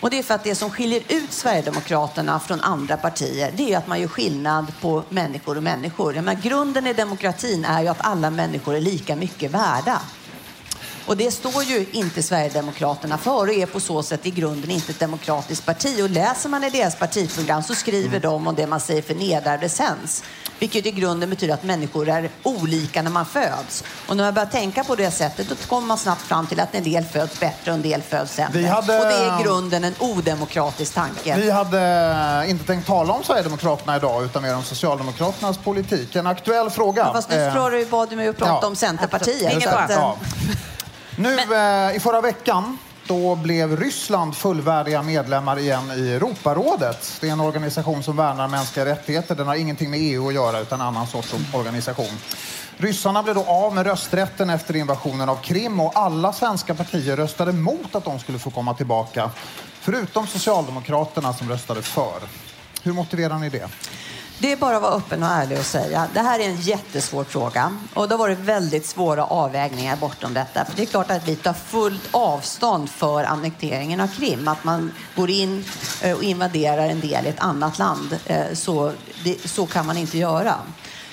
Och 0.00 0.10
det 0.10 0.18
är 0.18 0.22
för 0.22 0.34
att 0.34 0.44
det 0.44 0.54
som 0.54 0.70
skiljer 0.70 1.02
ut 1.08 1.32
Sverigedemokraterna 1.32 2.40
från 2.40 2.60
andra 2.60 2.96
partier, 2.96 3.52
det 3.56 3.72
är 3.72 3.78
att 3.78 3.86
man 3.86 4.00
gör 4.00 4.08
skillnad 4.08 4.72
på 4.80 5.02
människor 5.08 5.56
och 5.56 5.62
människor. 5.62 6.14
Menar, 6.14 6.34
grunden 6.34 6.86
i 6.86 6.92
demokratin 6.92 7.64
är 7.64 7.82
ju 7.82 7.88
att 7.88 8.06
alla 8.06 8.30
människor 8.30 8.74
är 8.74 8.80
lika 8.80 9.16
mycket 9.16 9.50
värda. 9.50 10.00
Och 11.06 11.16
det 11.16 11.30
står 11.30 11.62
ju 11.62 11.86
inte 11.92 12.22
Sverigedemokraterna 12.22 13.18
för 13.18 13.40
och 13.40 13.54
är 13.54 13.66
på 13.66 13.80
så 13.80 14.02
sätt 14.02 14.26
i 14.26 14.30
grunden 14.30 14.70
inte 14.70 14.92
ett 14.92 14.98
demokratiskt 14.98 15.66
parti. 15.66 16.02
Och 16.02 16.10
läser 16.10 16.48
man 16.48 16.64
i 16.64 16.70
deras 16.70 16.96
partiprogram 16.96 17.62
så 17.62 17.74
skriver 17.74 18.08
mm. 18.08 18.20
de 18.20 18.46
om 18.46 18.54
det 18.54 18.66
man 18.66 18.80
säger 18.80 19.02
för 19.02 19.14
nedärvd 19.14 19.64
essens. 19.64 20.24
Vilket 20.64 20.86
i 20.86 20.90
grunden 20.90 21.30
betyder 21.30 21.54
att 21.54 21.62
människor 21.62 22.08
är 22.08 22.30
olika 22.42 23.02
när 23.02 23.10
man 23.10 23.26
föds. 23.26 23.84
Och 24.06 24.16
när 24.16 24.24
man 24.24 24.34
börjar 24.34 24.46
tänka 24.46 24.84
på 24.84 24.94
det 24.94 25.10
sättet 25.10 25.48
då 25.48 25.54
kommer 25.54 25.86
man 25.86 25.98
snabbt 25.98 26.20
fram 26.22 26.46
till 26.46 26.60
att 26.60 26.74
en 26.74 26.84
del 26.84 27.04
föds 27.04 27.40
bättre 27.40 27.70
och 27.70 27.74
en 27.74 27.82
del 27.82 28.02
föds 28.02 28.32
sämre. 28.32 28.66
Hade... 28.66 28.98
Och 28.98 29.04
det 29.04 29.14
är 29.14 29.40
i 29.40 29.42
grunden 29.42 29.84
en 29.84 29.94
odemokratisk 29.98 30.94
tanke. 30.94 31.36
Vi 31.36 31.50
hade 31.50 32.44
inte 32.48 32.64
tänkt 32.64 32.86
tala 32.86 33.12
om 33.12 33.22
Sverigedemokraterna 33.22 33.96
idag 33.96 34.24
utan 34.24 34.42
mer 34.42 34.56
om 34.56 34.62
Socialdemokraternas 34.62 35.58
politik. 35.58 36.16
En 36.16 36.26
aktuell 36.26 36.70
fråga. 36.70 37.02
Ja, 37.02 37.12
fast 37.12 37.30
nu 37.30 37.36
eh... 37.36 37.88
bad 37.90 38.10
du 38.10 38.16
mig 38.16 38.28
att 38.28 38.38
prata 38.38 38.58
ja. 38.62 38.66
om 38.66 38.76
Centerpartiet. 38.76 39.52
Ingen 39.52 39.70
fara. 39.70 39.86
Ja. 39.90 40.16
Nu 41.16 41.38
Men... 41.48 41.88
eh, 41.90 41.96
i 41.96 42.00
förra 42.00 42.20
veckan 42.20 42.78
då 43.06 43.34
blev 43.34 43.76
Ryssland 43.76 44.36
fullvärdiga 44.36 45.02
medlemmar 45.02 45.58
igen 45.58 45.90
i 45.96 46.10
Europarådet. 46.10 47.18
Det 47.20 47.28
är 47.28 47.32
en 47.32 47.40
organisation 47.40 48.02
som 48.02 48.16
värnar 48.16 48.48
mänskliga 48.48 48.86
rättigheter. 48.86 49.34
Den 49.34 49.46
har 49.46 49.54
ingenting 49.54 49.90
med 49.90 50.00
EU 50.02 50.28
att 50.28 50.34
göra 50.34 50.60
utan 50.60 50.80
en 50.80 50.86
annan 50.86 51.06
sorts 51.06 51.34
organisation. 51.54 52.18
Ryssarna 52.76 53.22
blev 53.22 53.34
då 53.34 53.44
av 53.44 53.74
med 53.74 53.86
rösträtten 53.86 54.50
efter 54.50 54.76
invasionen 54.76 55.28
av 55.28 55.36
Krim 55.36 55.80
och 55.80 55.92
alla 55.94 56.32
svenska 56.32 56.74
partier 56.74 57.16
röstade 57.16 57.52
mot 57.52 57.94
att 57.94 58.04
de 58.04 58.18
skulle 58.18 58.38
få 58.38 58.50
komma 58.50 58.74
tillbaka. 58.74 59.30
Förutom 59.80 60.26
Socialdemokraterna 60.26 61.32
som 61.32 61.48
röstade 61.48 61.82
för. 61.82 62.20
Hur 62.82 62.92
motiverar 62.92 63.38
ni 63.38 63.48
det? 63.48 63.68
Det 64.38 64.52
är 64.52 64.56
bara 64.56 64.76
att 64.76 64.82
vara 64.82 64.94
öppen 64.94 65.22
och 65.22 65.28
ärlig 65.28 65.58
och 65.58 65.64
säga. 65.64 66.08
Det 66.14 66.20
här 66.20 66.40
är 66.40 66.44
en 66.44 66.60
jättesvår 66.60 67.24
fråga 67.24 67.76
och 67.94 68.08
det 68.08 68.14
har 68.14 68.18
varit 68.18 68.38
väldigt 68.38 68.86
svåra 68.86 69.24
avvägningar 69.24 69.96
bortom 69.96 70.34
detta. 70.34 70.64
För 70.64 70.76
det 70.76 70.82
är 70.82 70.86
klart 70.86 71.10
att 71.10 71.28
vi 71.28 71.36
tar 71.36 71.52
fullt 71.52 72.08
avstånd 72.10 72.90
för 72.90 73.24
annekteringen 73.24 74.00
av 74.00 74.06
Krim. 74.06 74.48
Att 74.48 74.64
man 74.64 74.92
går 75.16 75.30
in 75.30 75.64
eh, 76.02 76.16
och 76.16 76.22
invaderar 76.22 76.88
en 76.88 77.00
del 77.00 77.26
i 77.26 77.28
ett 77.28 77.40
annat 77.40 77.78
land. 77.78 78.18
Eh, 78.26 78.52
så, 78.54 78.92
det, 79.24 79.48
så 79.48 79.66
kan 79.66 79.86
man 79.86 79.96
inte 79.96 80.18
göra. 80.18 80.54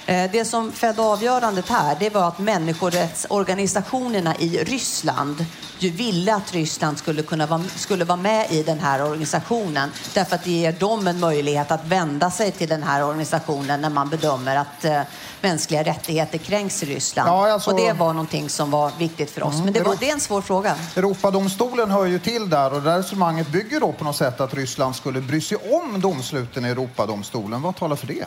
Eh, 0.06 0.32
det 0.32 0.46
som 0.46 0.72
fällde 0.72 1.01
avgörandet 1.01 1.70
här, 1.70 1.98
det 2.00 2.10
var 2.10 2.28
att 2.28 2.40
människorättsorganisationerna 2.40 4.36
i 4.36 4.58
Ryssland 4.63 5.46
ju 5.83 5.89
ville 5.89 6.35
att 6.35 6.53
Ryssland 6.53 6.97
skulle 6.97 7.21
kunna 7.21 7.45
vara, 7.45 7.63
skulle 7.75 8.05
vara 8.05 8.17
med 8.17 8.51
i 8.51 8.63
den 8.63 8.79
här 8.79 9.03
organisationen. 9.03 9.91
Därför 10.13 10.35
att 10.35 10.43
det 10.43 10.51
ger 10.51 10.71
dem 10.71 11.07
en 11.07 11.19
möjlighet 11.19 11.71
att 11.71 11.85
vända 11.85 12.31
sig 12.31 12.51
till 12.51 12.69
den 12.69 12.83
här 12.83 13.03
organisationen 13.05 13.81
när 13.81 13.89
man 13.89 14.09
bedömer 14.09 14.55
att 14.55 14.85
eh, 14.85 15.01
mänskliga 15.41 15.83
rättigheter 15.83 16.38
kränks 16.38 16.83
i 16.83 16.85
Ryssland. 16.85 17.29
Ja, 17.29 17.51
alltså... 17.51 17.71
Och 17.71 17.77
det 17.77 17.93
var 17.93 18.13
någonting 18.13 18.50
som 18.50 18.71
var 18.71 18.91
viktigt 19.00 19.31
för 19.31 19.43
oss. 19.43 19.53
Mm, 19.53 19.65
Men 19.65 19.73
det, 19.73 19.83
var, 19.83 19.95
det 20.00 20.09
är 20.09 20.13
en 20.13 20.19
svår 20.19 20.41
fråga. 20.41 20.75
Europadomstolen 20.95 21.91
hör 21.91 22.05
ju 22.05 22.19
till 22.19 22.50
där 22.50 22.73
och 22.73 22.81
det 22.81 22.97
resonemanget 22.97 23.47
bygger 23.47 23.79
då 23.79 23.91
på 23.91 24.03
något 24.03 24.15
sätt 24.15 24.41
att 24.41 24.53
Ryssland 24.53 24.95
skulle 24.95 25.21
bry 25.21 25.41
sig 25.41 25.57
om 25.57 26.01
domsluten 26.01 26.65
i 26.65 26.69
Europadomstolen. 26.69 27.61
Vad 27.61 27.75
talar 27.75 27.95
för 27.95 28.07
det? 28.07 28.25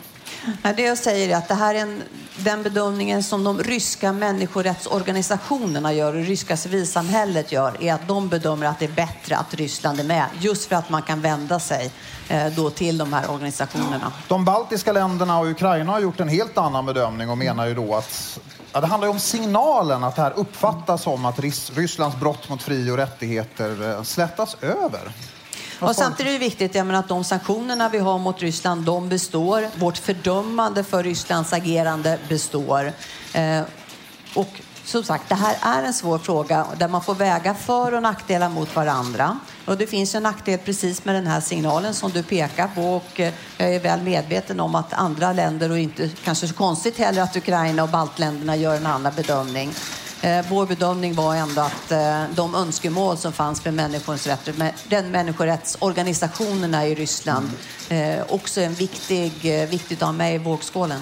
Det 0.76 0.82
jag 0.82 0.98
säger 0.98 1.28
är 1.28 1.36
att 1.36 1.48
det 1.48 1.54
här 1.54 1.74
är 1.74 1.78
en, 1.78 2.02
den 2.36 2.62
bedömningen 2.62 3.22
som 3.22 3.44
de 3.44 3.62
ryska 3.62 4.12
människorättsorganisationerna 4.12 5.92
gör 5.92 6.16
och 6.16 6.24
ryska 6.24 6.56
civilsamhället 6.56 7.43
gör 7.52 7.82
är 7.82 7.94
att 7.94 8.08
de 8.08 8.28
bedömer 8.28 8.66
att 8.66 8.78
det 8.78 8.84
är 8.84 8.92
bättre 8.92 9.36
att 9.36 9.54
Ryssland 9.54 10.00
är 10.00 10.04
med 10.04 10.26
just 10.40 10.68
för 10.68 10.76
att 10.76 10.90
man 10.90 11.02
kan 11.02 11.20
vända 11.20 11.60
sig 11.60 11.90
eh, 12.28 12.46
då 12.46 12.70
till 12.70 12.98
de 12.98 13.12
här 13.12 13.30
organisationerna. 13.30 14.12
De 14.28 14.44
baltiska 14.44 14.92
länderna 14.92 15.38
och 15.38 15.46
Ukraina 15.46 15.92
har 15.92 16.00
gjort 16.00 16.20
en 16.20 16.28
helt 16.28 16.58
annan 16.58 16.86
bedömning 16.86 17.30
och 17.30 17.38
menar 17.38 17.66
ju 17.66 17.74
då 17.74 17.94
att 17.94 18.38
ja, 18.72 18.80
det 18.80 18.86
handlar 18.86 19.08
om 19.08 19.20
signalen 19.20 20.04
att 20.04 20.16
det 20.16 20.22
här 20.22 20.32
uppfattas 20.36 21.02
som 21.02 21.24
att 21.24 21.38
Rysslands 21.74 22.16
brott 22.16 22.48
mot 22.48 22.62
fri 22.62 22.90
och 22.90 22.96
rättigheter 22.96 23.90
eh, 23.90 24.02
slätas 24.02 24.56
över. 24.60 25.12
Och 25.80 25.96
samtidigt 25.96 26.28
är 26.28 26.32
det 26.32 26.38
viktigt 26.38 26.74
menar, 26.74 26.94
att 26.94 27.08
de 27.08 27.24
sanktionerna 27.24 27.88
vi 27.88 27.98
har 27.98 28.18
mot 28.18 28.40
Ryssland, 28.42 28.84
de 28.84 29.08
består. 29.08 29.68
Vårt 29.78 29.98
fördömande 29.98 30.84
för 30.84 31.02
Rysslands 31.02 31.52
agerande 31.52 32.18
består. 32.28 32.92
Eh, 33.32 33.62
och 34.34 34.48
som 34.84 35.04
sagt, 35.04 35.28
det 35.28 35.34
här 35.34 35.56
är 35.60 35.82
en 35.82 35.94
svår 35.94 36.18
fråga 36.18 36.66
där 36.78 36.88
man 36.88 37.02
får 37.02 37.14
väga 37.14 37.54
för 37.54 37.94
och 37.94 38.02
nackdelar 38.02 38.48
mot 38.48 38.76
varandra. 38.76 39.38
Och 39.64 39.76
det 39.76 39.86
finns 39.86 40.14
en 40.14 40.22
nackdel 40.22 40.58
precis 40.58 41.04
med 41.04 41.14
den 41.14 41.26
här 41.26 41.40
signalen 41.40 41.94
som 41.94 42.10
du 42.10 42.22
pekar 42.22 42.68
på 42.74 42.96
och 42.96 43.20
eh, 43.20 43.32
jag 43.56 43.74
är 43.74 43.80
väl 43.80 44.02
medveten 44.02 44.60
om 44.60 44.74
att 44.74 44.92
andra 44.92 45.32
länder 45.32 45.70
och 45.70 45.78
inte 45.78 46.10
kanske 46.24 46.48
så 46.48 46.54
konstigt 46.54 46.98
heller 46.98 47.22
att 47.22 47.36
Ukraina 47.36 47.82
och 47.82 47.88
baltländerna 47.88 48.56
gör 48.56 48.76
en 48.76 48.86
annan 48.86 49.12
bedömning. 49.16 49.72
Eh, 50.20 50.46
vår 50.50 50.66
bedömning 50.66 51.14
var 51.14 51.34
ändå 51.34 51.60
att 51.60 51.92
eh, 51.92 52.24
de 52.34 52.54
önskemål 52.54 53.16
som 53.16 53.32
fanns 53.32 53.60
för 53.60 53.70
den 54.90 55.10
människorättsorganisationerna 55.10 56.86
i 56.86 56.94
Ryssland 56.94 57.50
också 58.28 58.60
är 58.60 58.66
en 58.66 58.74
viktig, 58.74 59.32
viktigt 59.68 60.02
att 60.02 60.06
ha 60.08 60.12
med 60.12 60.34
i 60.34 60.38
vågskålen. 60.38 61.00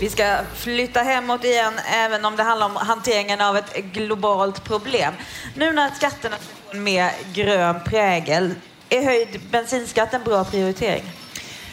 Vi 0.00 0.10
ska 0.10 0.38
flytta 0.54 1.00
hemåt 1.00 1.44
igen, 1.44 1.72
även 1.86 2.24
om 2.24 2.36
det 2.36 2.42
handlar 2.42 2.66
om 2.66 2.76
hanteringen 2.76 3.40
av 3.40 3.56
ett 3.56 3.76
globalt 3.76 4.64
problem. 4.64 5.14
Nu 5.54 5.72
när 5.72 5.90
skatterna 5.90 6.36
får 6.36 6.76
en 6.76 6.82
mer 6.82 7.12
grön 7.32 7.80
prägel, 7.84 8.54
är 8.88 9.04
höjd 9.04 9.40
bensinskatt 9.50 10.14
en 10.14 10.24
bra 10.24 10.44
prioritering? 10.44 11.04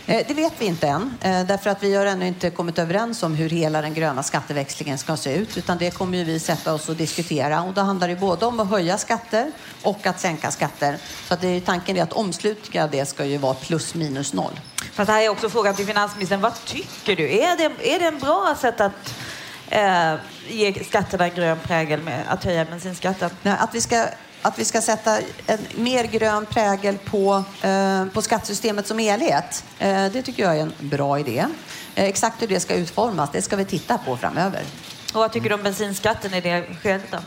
Eh, 0.10 0.28
det 0.28 0.34
vet 0.34 0.54
vi 0.58 0.66
inte 0.66 0.88
än, 0.88 1.18
eh, 1.22 1.46
därför 1.46 1.70
att 1.70 1.84
vi 1.84 1.96
har 1.96 2.06
ännu 2.06 2.28
inte 2.28 2.50
kommit 2.50 2.80
överens 2.80 3.24
om 3.24 3.36
hur 3.36 3.50
hela 3.50 3.82
den 3.82 3.94
gröna 3.94 4.24
skatteväxlingen 4.24 4.98
ska 4.98 5.18
se 5.18 5.36
ut, 5.36 5.58
utan 5.58 5.78
det 5.78 5.92
kommer 5.92 6.24
vi 6.24 6.40
sätta 6.40 6.74
oss 6.74 6.90
och 6.90 6.96
diskutera. 6.96 7.62
Och 7.62 7.74
då 7.74 7.82
handlar 7.82 8.08
det 8.08 8.16
både 8.16 8.46
om 8.46 8.60
att 8.60 8.70
höja 8.70 8.98
skatter 8.98 9.52
och 9.84 10.08
att 10.08 10.20
sänka 10.20 10.52
skatter. 10.52 10.98
Så 11.28 11.34
att 11.34 11.42
det 11.42 11.48
är, 11.48 11.60
tanken 11.60 11.98
är 11.98 12.04
att 12.04 12.14
omslutningen 12.14 12.84
av 12.84 12.92
det 12.92 13.06
ska 13.06 13.26
ju 13.26 13.38
vara 13.38 13.54
plus 13.54 13.96
minus 13.96 14.34
noll. 14.34 14.60
Fast 14.94 15.12
här 15.12 15.22
är 15.22 15.30
också 15.30 15.50
frågan 15.50 15.76
till 15.76 15.86
finansministern, 15.86 16.42
vad 16.42 16.66
tycker 16.66 17.16
du? 17.16 17.24
Är 17.24 17.58
det, 17.58 17.96
är 17.96 18.00
det 18.00 18.06
en 18.06 18.20
bra 18.20 18.56
sätt 18.62 18.82
att 18.82 19.16
eh, 19.70 20.14
ge 20.50 20.84
skatterna 20.84 21.26
en 21.26 21.36
grön 21.36 21.58
prägel 21.64 22.02
med 22.02 22.24
att 22.28 22.44
höja 22.44 22.66
bensinskatten? 22.66 23.30
Nej, 23.42 23.56
att 23.60 23.76
vi 23.76 23.82
ska 23.82 24.06
att 24.42 24.60
vi 24.60 24.66
ska 24.66 24.82
sätta 24.82 25.20
en 25.48 25.60
mer 25.76 26.04
grön 26.04 26.46
prägel 26.46 26.98
på, 26.98 27.44
eh, 27.62 28.06
på 28.06 28.22
skattesystemet 28.22 28.88
som 28.88 29.00
helhet. 29.00 29.64
Eh, 29.80 30.06
det 30.06 30.22
tycker 30.22 30.44
jag 30.44 30.58
är 30.58 30.62
en 30.62 30.74
bra 30.80 31.20
idé. 31.20 31.46
Eh, 31.96 32.06
exakt 32.06 32.42
hur 32.42 32.48
det 32.48 32.60
ska 32.60 32.76
utformas, 32.76 33.30
det 33.32 33.42
ska 33.42 33.56
vi 33.56 33.66
titta 33.66 33.98
på 33.98 34.18
framöver. 34.18 34.64
Och 35.14 35.20
vad 35.20 35.32
tycker 35.32 35.50
du 35.50 35.56
om 35.56 35.64
bensinskatten 35.64 36.34
i 36.34 36.42
det 36.42 36.66
skedet 36.82 37.12
då? 37.12 37.18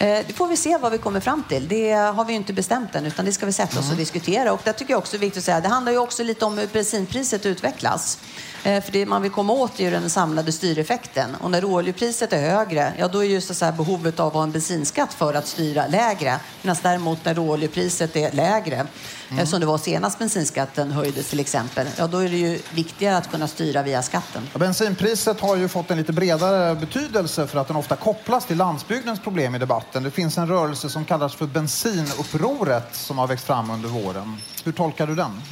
Eh, 0.00 0.26
det 0.26 0.32
får 0.32 0.46
vi 0.46 0.56
se 0.56 0.76
vad 0.76 0.92
vi 0.92 0.98
kommer 0.98 1.20
fram 1.20 1.42
till. 1.48 1.68
Det 1.68 1.92
har 1.92 2.24
vi 2.24 2.32
inte 2.32 2.52
bestämt 2.52 2.94
än, 2.94 3.06
utan 3.06 3.24
det 3.24 3.32
ska 3.32 3.46
vi 3.46 3.52
sätta 3.52 3.78
oss 3.78 3.84
och 3.84 3.84
mm. 3.84 3.96
diskutera. 3.96 4.52
Och 4.52 4.60
det 4.64 4.72
tycker 4.72 4.92
jag 4.92 4.98
också 4.98 5.16
är 5.16 5.20
viktigt 5.20 5.38
att 5.38 5.44
säga. 5.44 5.60
Det 5.60 5.68
handlar 5.68 5.92
ju 5.92 5.98
också 5.98 6.22
lite 6.22 6.44
om 6.44 6.58
hur 6.58 6.66
bensinpriset 6.66 7.46
utvecklas. 7.46 8.18
Eh, 8.64 8.82
för 8.82 8.92
det 8.92 9.06
man 9.06 9.22
vill 9.22 9.30
komma 9.30 9.52
åt 9.52 9.80
är 9.80 9.84
ju 9.84 9.90
den 9.90 10.10
samlade 10.10 10.52
styreffekten. 10.52 11.34
Och 11.34 11.50
när 11.50 11.60
råoljepriset 11.60 12.32
är 12.32 12.50
högre, 12.50 12.92
ja 12.98 13.08
då 13.08 13.24
är 13.24 13.28
ju 13.28 13.40
så 13.40 13.72
behovet 13.72 14.20
av 14.20 14.26
att 14.26 14.34
ha 14.34 14.42
en 14.42 14.52
bensinskatt 14.52 15.14
för 15.14 15.34
att 15.34 15.46
styra 15.46 15.86
lägre. 15.86 16.40
Medan 16.62 16.76
däremot 16.82 17.24
när 17.24 17.34
råoljepriset 17.34 18.16
är 18.16 18.32
lägre, 18.32 18.86
mm. 19.30 19.46
som 19.46 19.60
det 19.60 19.66
var 19.66 19.78
senast 19.78 20.18
bensinskatten 20.18 20.90
höjdes 20.92 21.30
till 21.30 21.40
exempel, 21.40 21.86
ja 21.96 22.06
då 22.06 22.18
är 22.18 22.28
det 22.28 22.36
ju 22.36 22.60
viktigare 22.70 23.16
att 23.16 23.30
kunna 23.30 23.48
styra 23.48 23.82
via 23.82 24.02
skatten. 24.02 24.48
Ja, 24.52 24.58
bensinpriset 24.58 25.40
har 25.40 25.56
ju 25.56 25.68
fått 25.68 25.90
en 25.90 25.98
lite 25.98 26.12
bredare 26.12 26.74
betydelse 26.74 27.46
för 27.46 27.58
att 27.58 27.68
den 27.68 27.76
ofta 27.76 27.96
kopplas 27.96 28.46
till 28.46 28.56
landsbygdens 28.56 29.20
problem 29.20 29.54
i 29.54 29.58
debatten. 29.58 29.89
Det 29.92 30.10
finns 30.10 30.38
en 30.38 30.48
rörelse 30.48 30.88
som 30.88 31.04
kallas 31.04 31.34
för 31.34 31.46
bensinupproret 31.46 32.96
som 32.96 33.18
har 33.18 33.26
växt 33.26 33.46
fram 33.46 33.70
under 33.70 33.88
våren. 33.88 34.36
Hur 34.64 34.72
tolkar 34.72 35.06
du 35.06 35.14
den? 35.14 35.42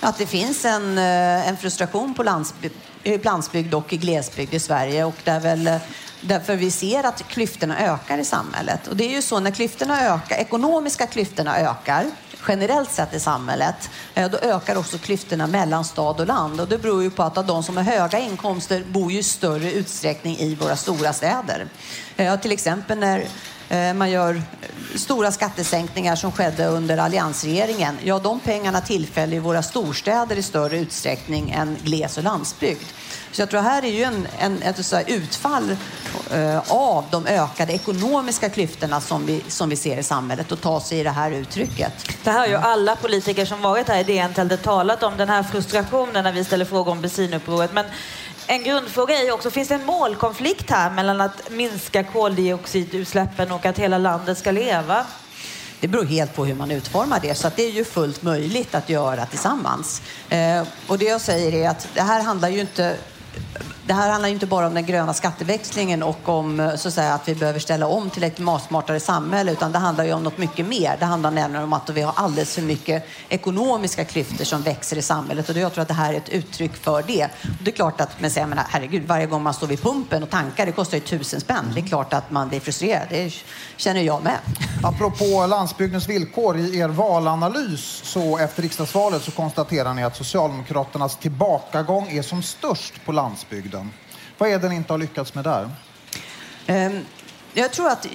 att 0.00 0.18
det 0.18 0.26
finns 0.26 0.64
en, 0.64 0.98
eh, 0.98 1.48
en 1.48 1.56
frustration 1.56 2.14
på 2.14 2.22
landsbygd, 2.22 2.74
eh, 3.02 3.20
landsbygd 3.24 3.74
och 3.74 3.92
i 3.92 3.96
glesbygd 3.96 4.54
i 4.54 4.60
Sverige 4.60 5.04
och 5.04 5.16
där 5.24 5.40
väl 5.40 5.66
eh, 5.66 5.76
Därför 6.22 6.56
vi 6.56 6.70
ser 6.70 7.04
att 7.04 7.28
klyftorna 7.28 7.80
ökar 7.80 8.18
i 8.18 8.24
samhället. 8.24 8.86
Och 8.86 8.96
det 8.96 9.04
är 9.04 9.10
ju 9.10 9.22
så 9.22 9.40
när 9.40 9.50
klyftorna 9.50 10.06
ökar, 10.06 10.36
ekonomiska 10.36 11.06
klyftorna 11.06 11.58
ökar 11.58 12.10
generellt 12.48 12.90
sett 12.90 13.14
i 13.14 13.20
samhället, 13.20 13.90
då 14.14 14.38
ökar 14.42 14.76
också 14.76 14.98
klyftorna 14.98 15.46
mellan 15.46 15.84
stad 15.84 16.20
och 16.20 16.26
land. 16.26 16.60
Och 16.60 16.68
det 16.68 16.78
beror 16.78 17.02
ju 17.02 17.10
på 17.10 17.22
att 17.22 17.46
de 17.46 17.62
som 17.62 17.76
har 17.76 17.84
höga 17.84 18.18
inkomster 18.18 18.84
bor 18.88 19.12
ju 19.12 19.18
i 19.18 19.22
större 19.22 19.72
utsträckning 19.72 20.38
i 20.38 20.54
våra 20.54 20.76
stora 20.76 21.12
städer. 21.12 21.66
Till 22.42 22.52
exempel 22.52 22.98
när 22.98 23.26
Eh, 23.70 23.94
man 23.94 24.10
gör 24.10 24.34
eh, 24.34 24.96
stora 24.96 25.32
skattesänkningar 25.32 26.16
som 26.16 26.32
skedde 26.32 26.66
under 26.66 26.98
alliansregeringen. 26.98 27.98
Ja, 28.04 28.18
de 28.18 28.40
pengarna 28.40 28.80
tillfäller 28.80 29.36
i 29.36 29.38
våra 29.38 29.62
storstäder 29.62 30.36
i 30.36 30.42
större 30.42 30.78
utsträckning 30.78 31.50
än 31.50 31.76
gles 31.82 32.18
och 32.18 32.24
landsbygd. 32.24 32.84
Så 33.32 33.42
jag 33.42 33.50
tror 33.50 33.60
här 33.60 33.82
är 33.82 33.90
ju 33.90 34.02
en, 34.02 34.28
en, 34.38 34.62
ett 34.62 34.94
utfall 35.06 35.76
eh, 36.30 36.72
av 36.72 37.04
de 37.10 37.26
ökade 37.26 37.72
ekonomiska 37.72 38.48
klyftorna 38.48 39.00
som 39.00 39.26
vi, 39.26 39.42
som 39.48 39.68
vi 39.68 39.76
ser 39.76 39.98
i 39.98 40.02
samhället 40.02 40.52
och 40.52 40.60
ta 40.60 40.80
sig 40.80 40.98
i 40.98 41.02
det 41.02 41.10
här 41.10 41.30
uttrycket. 41.30 41.92
Det 42.24 42.30
här 42.30 42.38
har 42.38 42.46
ju 42.46 42.56
alla 42.56 42.96
politiker 42.96 43.44
som 43.44 43.62
varit 43.62 43.88
här 43.88 44.00
i 44.00 44.04
DN 44.04 44.34
Tältet 44.34 44.62
talat 44.62 45.02
om, 45.02 45.16
den 45.16 45.28
här 45.28 45.42
frustrationen 45.42 46.24
när 46.24 46.32
vi 46.32 46.44
ställer 46.44 46.64
frågor 46.64 46.92
om 46.92 47.00
bensinupproret. 47.00 47.72
Men 47.72 47.84
en 48.50 48.62
grundfråga 48.62 49.18
är 49.18 49.24
ju 49.24 49.32
också, 49.32 49.50
finns 49.50 49.68
det 49.68 49.74
en 49.74 49.86
målkonflikt 49.86 50.70
här 50.70 50.90
mellan 50.90 51.20
att 51.20 51.50
minska 51.50 52.04
koldioxidutsläppen 52.04 53.52
och 53.52 53.66
att 53.66 53.78
hela 53.78 53.98
landet 53.98 54.38
ska 54.38 54.50
leva? 54.50 55.06
Det 55.80 55.88
beror 55.88 56.04
helt 56.04 56.34
på 56.34 56.44
hur 56.44 56.54
man 56.54 56.70
utformar 56.70 57.20
det, 57.20 57.34
så 57.34 57.46
att 57.46 57.56
det 57.56 57.62
är 57.62 57.70
ju 57.70 57.84
fullt 57.84 58.22
möjligt 58.22 58.74
att 58.74 58.88
göra 58.88 59.26
tillsammans. 59.26 60.02
Eh, 60.28 60.62
och 60.86 60.98
det 60.98 61.04
jag 61.04 61.20
säger 61.20 61.64
är 61.64 61.68
att 61.68 61.88
det 61.94 62.02
här 62.02 62.22
handlar 62.22 62.48
ju 62.48 62.60
inte 62.60 62.96
det 63.90 63.94
här 63.94 64.10
handlar 64.10 64.28
ju 64.28 64.34
inte 64.34 64.46
bara 64.46 64.66
om 64.66 64.74
den 64.74 64.86
gröna 64.86 65.14
skatteväxlingen 65.14 66.02
och 66.02 66.28
om 66.28 66.72
så 66.76 66.88
att, 66.88 66.94
säga, 66.94 67.14
att 67.14 67.28
vi 67.28 67.34
behöver 67.34 67.58
ställa 67.58 67.86
om 67.86 68.10
till 68.10 68.24
ett 68.24 68.36
klimatsmartare 68.36 69.00
samhälle, 69.00 69.52
utan 69.52 69.72
det 69.72 69.78
handlar 69.78 70.04
ju 70.04 70.12
om 70.12 70.22
något 70.22 70.38
mycket 70.38 70.66
mer. 70.66 70.96
Det 70.98 71.04
handlar 71.04 71.30
nämligen 71.30 71.64
om 71.64 71.72
att 71.72 71.90
vi 71.90 72.02
har 72.02 72.12
alldeles 72.16 72.54
för 72.54 72.62
mycket 72.62 73.06
ekonomiska 73.28 74.04
klyftor 74.04 74.44
som 74.44 74.62
växer 74.62 74.96
i 74.96 75.02
samhället 75.02 75.48
och 75.48 75.56
jag 75.56 75.72
tror 75.72 75.82
att 75.82 75.88
det 75.88 75.94
här 75.94 76.12
är 76.12 76.16
ett 76.16 76.28
uttryck 76.28 76.76
för 76.76 77.02
det. 77.06 77.24
Och 77.24 77.64
det 77.64 77.70
är 77.70 77.74
klart 77.74 78.00
att, 78.00 78.20
men 78.20 78.30
säger 78.30 78.46
man, 78.46 78.58
herregud, 78.68 79.06
varje 79.06 79.26
gång 79.26 79.42
man 79.42 79.54
står 79.54 79.66
vid 79.66 79.82
pumpen 79.82 80.22
och 80.22 80.30
tankar, 80.30 80.66
det 80.66 80.72
kostar 80.72 80.96
ju 80.96 81.00
tusen 81.00 81.40
spänn. 81.40 81.72
Det 81.74 81.80
är 81.80 81.86
klart 81.86 82.12
att 82.12 82.30
man 82.30 82.48
blir 82.48 82.60
frustrerad. 82.60 83.06
Det 83.10 83.34
känner 83.76 84.02
jag 84.02 84.22
med. 84.22 84.38
Apropå 84.82 85.46
landsbygdens 85.46 86.08
villkor, 86.08 86.58
i 86.58 86.78
er 86.78 86.88
valanalys 86.88 88.00
så 88.04 88.38
efter 88.38 88.62
riksdagsvalet 88.62 89.22
så 89.22 89.30
konstaterar 89.30 89.94
ni 89.94 90.04
att 90.04 90.16
Socialdemokraternas 90.16 91.16
tillbakagång 91.16 92.08
är 92.08 92.22
som 92.22 92.42
störst 92.42 93.04
på 93.04 93.12
landsbygden 93.12 93.79
tiden. 93.80 93.92
Vad 94.38 94.48
är 94.48 94.58
det 94.58 94.68
ni 94.68 94.76
inte 94.76 94.92
har 94.92 94.98
lyckats 94.98 95.34
med 95.34 95.44
där? 95.44 95.70
Um. 96.68 97.04
Jag 97.54 97.72
tror 97.72 97.88
att, 97.88 98.06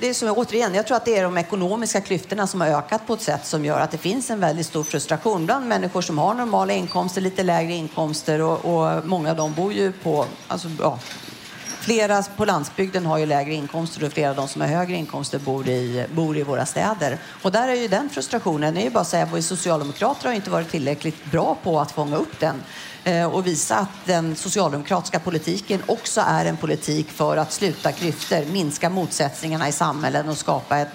det 0.00 0.08
är 0.08 0.14
som, 0.14 0.28
återigen, 0.28 0.74
jag 0.74 0.86
tror 0.86 0.96
att 0.96 1.04
det 1.04 1.16
är 1.16 1.22
de 1.22 1.38
ekonomiska 1.38 2.00
klyftorna 2.00 2.46
som 2.46 2.60
har 2.60 2.68
ökat 2.68 3.06
på 3.06 3.14
ett 3.14 3.20
sätt 3.20 3.46
som 3.46 3.64
gör 3.64 3.80
att 3.80 3.90
det 3.90 3.98
finns 3.98 4.30
en 4.30 4.40
väldigt 4.40 4.66
stor 4.66 4.84
frustration 4.84 5.46
bland 5.46 5.68
människor 5.68 6.02
som 6.02 6.18
har 6.18 6.34
normala 6.34 6.72
inkomster, 6.72 7.20
lite 7.20 7.42
lägre 7.42 7.72
inkomster 7.72 8.40
och, 8.40 8.64
och 8.64 9.06
många 9.06 9.30
av 9.30 9.36
dem 9.36 9.54
bor 9.54 9.72
ju 9.72 9.92
på, 9.92 10.26
alltså, 10.48 10.68
ja, 10.80 10.98
flera 11.80 12.22
på 12.22 12.44
landsbygden 12.44 13.06
har 13.06 13.18
ju 13.18 13.26
lägre 13.26 13.54
inkomster 13.54 14.06
och 14.06 14.12
flera 14.12 14.30
av 14.30 14.36
de 14.36 14.48
som 14.48 14.60
har 14.60 14.68
högre 14.68 14.96
inkomster 14.96 15.38
bor 15.38 15.68
i, 15.68 16.06
bor 16.14 16.36
i 16.36 16.42
våra 16.42 16.66
städer. 16.66 17.18
Och 17.42 17.52
där 17.52 17.68
är 17.68 17.74
ju 17.74 17.88
den 17.88 18.08
frustrationen, 18.08 18.74
det 18.74 18.80
är 18.80 18.84
ju 18.84 18.90
bara 18.90 19.00
att 19.00 19.08
säga 19.08 19.24
att 19.24 19.32
vi 19.32 19.42
socialdemokrater 19.42 20.26
har 20.28 20.34
inte 20.34 20.50
varit 20.50 20.70
tillräckligt 20.70 21.24
bra 21.24 21.56
på 21.62 21.80
att 21.80 21.92
fånga 21.92 22.16
upp 22.16 22.40
den 22.40 22.62
Eh, 23.04 23.34
och 23.34 23.46
visa 23.46 23.76
att 23.76 23.88
den 24.04 24.36
socialdemokratiska 24.36 25.20
politiken 25.20 25.82
också 25.86 26.20
är 26.26 26.44
en 26.44 26.56
politik 26.56 27.10
för 27.10 27.36
att 27.36 27.52
sluta 27.52 27.92
klyftor, 27.92 28.44
minska 28.52 28.90
motsättningarna 28.90 29.68
i 29.68 29.72
samhällen 29.72 30.28
och 30.28 30.36
skapa 30.36 30.78
ett, 30.78 30.88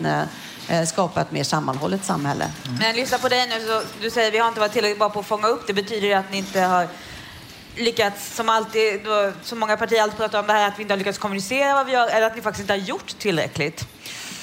eh, 0.69 0.83
skapa 0.83 1.21
ett 1.21 1.31
mer 1.31 1.43
sammanhållet 1.43 2.05
samhälle. 2.05 2.51
Mm. 2.65 2.77
Men 2.79 2.95
lyssna 2.95 3.17
på 3.17 3.29
dig 3.29 3.47
nu, 3.47 3.67
så 3.67 3.81
du 4.01 4.12
säger 4.12 4.27
att 4.27 4.33
vi 4.33 4.38
har 4.38 4.47
inte 4.47 4.59
varit 4.59 4.74
tillräckligt 4.74 5.00
bra 5.00 5.09
på 5.09 5.19
att 5.19 5.25
fånga 5.25 5.47
upp 5.47 5.67
det. 5.67 5.74
Betyder 5.74 6.07
det 6.07 6.13
att 6.13 6.31
ni 6.31 6.38
inte 6.38 6.62
har 6.62 6.88
lyckats, 7.75 8.35
som, 8.35 8.50
alltid, 8.50 9.05
så 9.05 9.31
som 9.43 9.59
många 9.59 9.77
partier 9.77 10.01
alltid 10.01 10.17
pratar 10.17 10.39
om, 10.39 10.47
det 10.47 10.53
här 10.53 10.67
att 10.67 10.77
vi 10.77 10.81
inte 10.81 10.93
har 10.93 10.97
lyckats 10.97 11.17
kommunicera 11.17 11.74
vad 11.74 11.85
vi 11.85 11.91
gör, 11.91 12.07
eller 12.07 12.27
att 12.27 12.35
ni 12.35 12.41
faktiskt 12.41 12.62
inte 12.62 12.74
har 12.74 12.77
gjort 12.77 13.19
tillräckligt? 13.19 13.88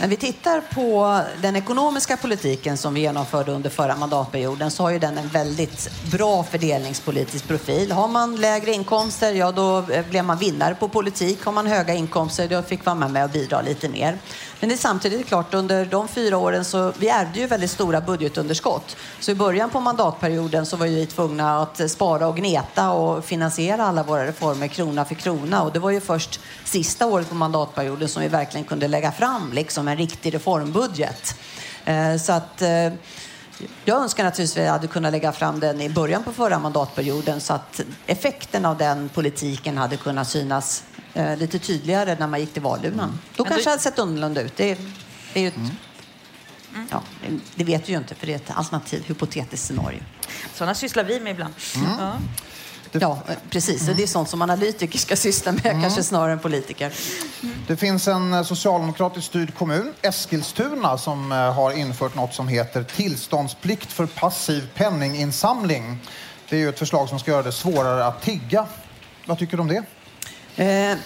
När 0.01 0.09
vi 0.09 0.17
tittar 0.17 0.61
på 0.61 1.21
den 1.43 1.57
ekonomiska 1.57 2.17
politiken 2.17 2.77
som 2.77 2.95
vi 2.95 3.01
genomförde 3.01 3.53
under 3.53 3.71
förra 3.71 3.97
mandatperioden 3.97 4.71
så 4.71 4.83
har 4.83 4.91
ju 4.91 4.99
den 4.99 5.19
en 5.19 5.29
väldigt 5.29 5.91
bra 6.13 6.45
fördelningspolitisk 6.45 7.49
profil. 7.49 7.93
Har 7.93 8.09
man 8.09 8.37
lägre 8.37 8.73
inkomster, 8.73 9.33
ja 9.33 9.53
då 9.53 9.79
eh, 9.79 10.07
blev 10.11 10.25
man 10.25 10.39
vinnare 10.39 10.75
på 10.75 10.89
politik. 10.89 11.45
Har 11.45 11.53
man 11.53 11.67
höga 11.67 11.95
inkomster, 11.95 12.49
då 12.49 12.63
fick 12.63 12.87
man 12.87 13.13
med 13.13 13.25
och 13.25 13.31
bidra 13.31 13.63
lite 13.63 13.89
mer. 13.89 14.19
Men 14.63 14.69
det 14.69 14.75
är 14.75 14.79
samtidigt 14.79 15.27
klart, 15.27 15.55
under 15.55 15.85
de 15.85 16.09
fyra 16.09 16.39
åren 16.39 16.65
så 16.65 16.93
vi 16.99 17.09
ärvde 17.09 17.39
ju 17.39 17.47
väldigt 17.47 17.71
stora 17.71 18.01
budgetunderskott. 18.01 18.97
Så 19.21 19.31
i 19.31 19.35
början 19.35 19.71
på 19.71 19.81
mandatperioden 19.81 20.67
så 20.67 20.77
var 20.77 20.87
vi 20.87 21.07
tvungna 21.07 21.63
att 21.63 21.91
spara 21.91 22.29
och 22.29 22.37
gneta 22.37 22.91
och 22.91 23.25
finansiera 23.25 23.85
alla 23.85 24.03
våra 24.03 24.27
reformer 24.27 24.69
krona 24.69 25.05
för 25.05 25.15
krona. 25.15 25.63
Och 25.63 25.73
det 25.73 25.79
var 25.79 25.91
ju 25.91 26.01
först 26.01 26.41
sista 26.65 27.07
året 27.07 27.29
på 27.29 27.35
mandatperioden 27.35 28.09
som 28.09 28.23
vi 28.23 28.29
verkligen 28.29 28.65
kunde 28.65 28.89
lägga 28.89 29.13
fram 29.13 29.53
liksom 29.53 29.89
en 29.89 29.97
riktig 29.97 30.35
reformbudget. 30.35 31.35
Eh, 31.85 32.17
så 32.17 32.33
att 32.33 32.63
eh, 32.63 32.93
jag 33.85 34.03
önskar 34.03 34.25
naturligtvis 34.25 34.57
att 34.57 34.65
vi 34.65 34.69
hade 34.69 34.87
kunnat 34.87 35.13
lägga 35.13 35.33
fram 35.33 35.61
den 35.61 35.81
i 35.81 35.91
början 35.91 36.23
på 36.23 36.33
förra 36.33 36.59
mandatperioden 36.59 37.41
så 37.41 37.55
att 37.55 37.81
effekten 38.07 38.65
av 38.65 38.79
den 38.79 39.09
politiken 39.09 39.79
hade 39.79 39.97
kunnat 39.97 40.29
synas 40.29 40.85
eh, 41.15 41.37
lite 41.37 41.59
tydligare 41.59 42.17
när 42.19 42.27
man 42.27 42.41
gick 42.41 42.53
till 42.53 42.63
valurnan. 42.63 43.09
Mm. 43.09 43.19
Då 43.37 43.45
kanske 43.45 43.65
det 43.65 43.71
hade 43.71 43.83
sett 43.83 43.99
annorlunda 43.99 44.41
ut. 44.41 44.57
Det, 44.57 44.79
det, 45.33 45.41
är 45.41 45.43
ju 45.43 45.49
ett, 45.49 45.57
mm. 45.57 46.87
ja, 46.91 47.03
det 47.55 47.65
vet 47.65 47.89
vi 47.89 47.93
ju 47.93 47.99
inte, 47.99 48.15
för 48.15 48.27
det 48.27 48.33
är 48.33 48.37
ett 48.37 48.51
alternativt 48.51 49.11
hypotetiskt 49.11 49.67
scenario. 49.67 50.01
Sådana 50.55 50.75
sysslar 50.75 51.05
vi 51.05 51.21
med 51.21 51.33
ibland. 51.33 51.55
Mm. 51.77 51.91
Ja. 51.99 52.13
Ja, 53.01 53.19
precis. 53.51 53.83
Mm. 53.83 53.97
Det 53.97 54.03
är 54.03 54.07
sånt 54.07 54.29
som 54.29 54.43
analytiker 54.43 54.99
ska 54.99 55.17
syssla 55.17 55.53
med, 55.53 55.67
mm. 55.67 55.83
kanske 55.83 56.03
snarare 56.03 56.33
än 56.33 56.39
politiker. 56.39 56.93
Det 57.67 57.77
finns 57.77 58.09
en 58.09 58.33
eh, 58.33 58.43
socialdemokratiskt 58.43 59.29
styrd 59.29 59.55
kommun, 59.55 59.93
Eskilstuna, 60.03 60.99
som 60.99 61.33
eh, 61.33 61.39
har 61.39 61.73
infört 61.73 62.15
något 62.15 62.35
som 62.35 62.49
heter 62.49 62.85
tillståndsplikt 62.85 63.93
för 63.93 64.07
passiv 64.07 64.69
penninginsamling. 64.75 65.99
Det 66.49 66.57
är 66.57 66.61
ju 66.61 66.69
ett 66.69 66.79
förslag 66.79 67.09
som 67.09 67.19
ska 67.19 67.31
göra 67.31 67.43
det 67.43 67.53
svårare 67.53 68.05
att 68.05 68.23
tigga. 68.23 68.67
Vad 69.27 69.39
tycker 69.39 69.57
du 69.57 69.61
om 69.61 69.69
det? 69.69 69.85
Eh, 70.57 70.97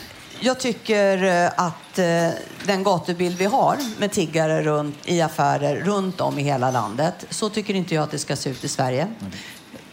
jag 0.40 0.60
tycker 0.60 1.24
eh, 1.24 1.50
att 1.56 1.98
eh, 1.98 2.28
den 2.66 2.82
gatubild 2.82 3.38
vi 3.38 3.44
har 3.44 3.78
med 3.98 4.12
tiggare 4.12 4.62
runt, 4.62 4.96
i 5.04 5.20
affärer 5.20 5.76
runt 5.76 6.20
om 6.20 6.38
i 6.38 6.42
hela 6.42 6.70
landet, 6.70 7.26
så 7.30 7.48
tycker 7.48 7.74
inte 7.74 7.94
jag 7.94 8.04
att 8.04 8.10
det 8.10 8.18
ska 8.18 8.36
se 8.36 8.50
ut 8.50 8.64
i 8.64 8.68
Sverige. 8.68 9.08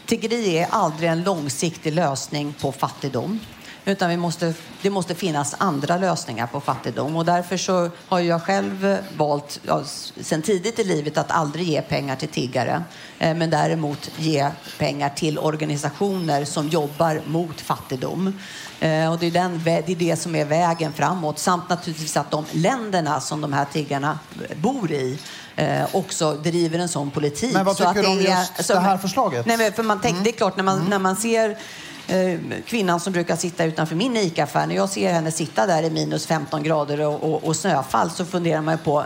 Tiggeri 0.06 0.58
är 0.58 0.68
aldrig 0.70 1.10
en 1.10 1.24
långsiktig 1.24 1.94
lösning 1.94 2.54
på 2.62 2.72
fattigdom. 2.72 3.40
Utan 3.86 4.10
vi 4.10 4.18
måste, 4.18 4.54
det 4.82 4.90
måste 4.90 5.16
finnas 5.16 5.56
andra 5.58 5.98
lösningar 5.98 6.48
på 6.48 6.60
fattigdom. 6.62 7.16
Och 7.16 7.26
därför 7.26 7.58
så 7.58 7.90
har 8.08 8.20
jag 8.20 8.44
själv 8.44 8.98
valt 9.18 9.60
ja, 9.64 9.84
sen 10.22 10.42
tidigt 10.42 10.80
i 10.80 10.84
livet 10.84 11.18
att 11.18 11.32
aldrig 11.32 11.68
ge 11.68 11.82
pengar 11.82 12.16
till 12.16 12.28
tiggare. 12.28 12.84
Eh, 13.20 13.36
men 13.36 13.50
däremot 13.50 14.12
ge 14.18 14.50
pengar 14.78 15.10
till 15.10 15.40
organisationer 15.40 16.46
som 16.46 16.70
jobbar 16.70 17.22
mot 17.26 17.62
fattigdom. 17.62 18.40
Eh, 18.80 19.12
och 19.12 19.20
det 19.20 19.28
är, 19.28 19.32
den, 19.32 19.62
det 19.64 19.90
är 19.90 19.96
det 19.96 20.16
som 20.16 20.36
är 20.36 20.46
vägen 20.46 20.94
framåt. 20.94 21.40
Samt 21.40 21.70
naturligtvis 21.70 22.18
att 22.18 22.32
de 22.32 22.46
länderna 22.52 23.22
som 23.22 23.42
de 23.42 23.54
här 23.54 23.66
tiggarna 23.66 24.20
bor 24.56 24.92
i 24.92 25.20
eh, 25.56 25.96
också 25.96 26.34
driver 26.34 26.80
en 26.80 26.90
sån 26.90 27.12
politik. 27.12 27.54
Men 27.54 27.66
vad 27.66 27.78
tycker 27.78 28.04
du 28.04 28.08
om 28.08 28.22
just 28.22 28.58
alltså, 28.58 28.74
det 28.74 28.80
här 28.80 28.98
förslaget? 28.98 29.46
Nej, 29.46 29.72
för 29.72 29.84
man 29.84 30.00
tänk, 30.02 30.14
mm. 30.14 30.24
Det 30.24 30.30
är 30.30 30.38
klart, 30.38 30.58
när 30.58 30.64
man, 30.64 30.78
mm. 30.78 30.90
när 30.90 31.00
man 31.00 31.16
ser 31.16 31.58
Eh, 32.08 32.40
kvinnan 32.66 33.00
som 33.00 33.14
brukar 33.14 33.36
sitta 33.36 33.64
utanför 33.64 33.96
min 33.96 34.18
ICA-affär, 34.18 34.68
när 34.68 34.76
jag 34.76 34.90
ser 34.90 35.14
henne 35.14 35.32
sitta 35.32 35.66
där 35.66 35.84
i 35.84 35.90
minus 35.90 36.28
15 36.28 36.64
grader 36.64 37.08
och, 37.08 37.24
och, 37.24 37.44
och 37.44 37.56
snöfall 37.56 38.10
så 38.10 38.26
funderar 38.26 38.62
man 38.62 38.78
på 38.78 39.06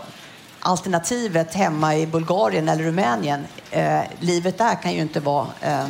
alternativet 0.59 1.53
hemma 1.53 1.95
i 1.95 2.07
Bulgarien 2.07 2.69
eller 2.69 2.83
Rumänien, 2.83 3.45
eh, 3.71 4.01
livet 4.19 4.57
där 4.57 4.81
kan 4.81 4.93
ju 4.93 5.01
inte 5.01 5.19
vara 5.19 5.47
eh, 5.61 5.87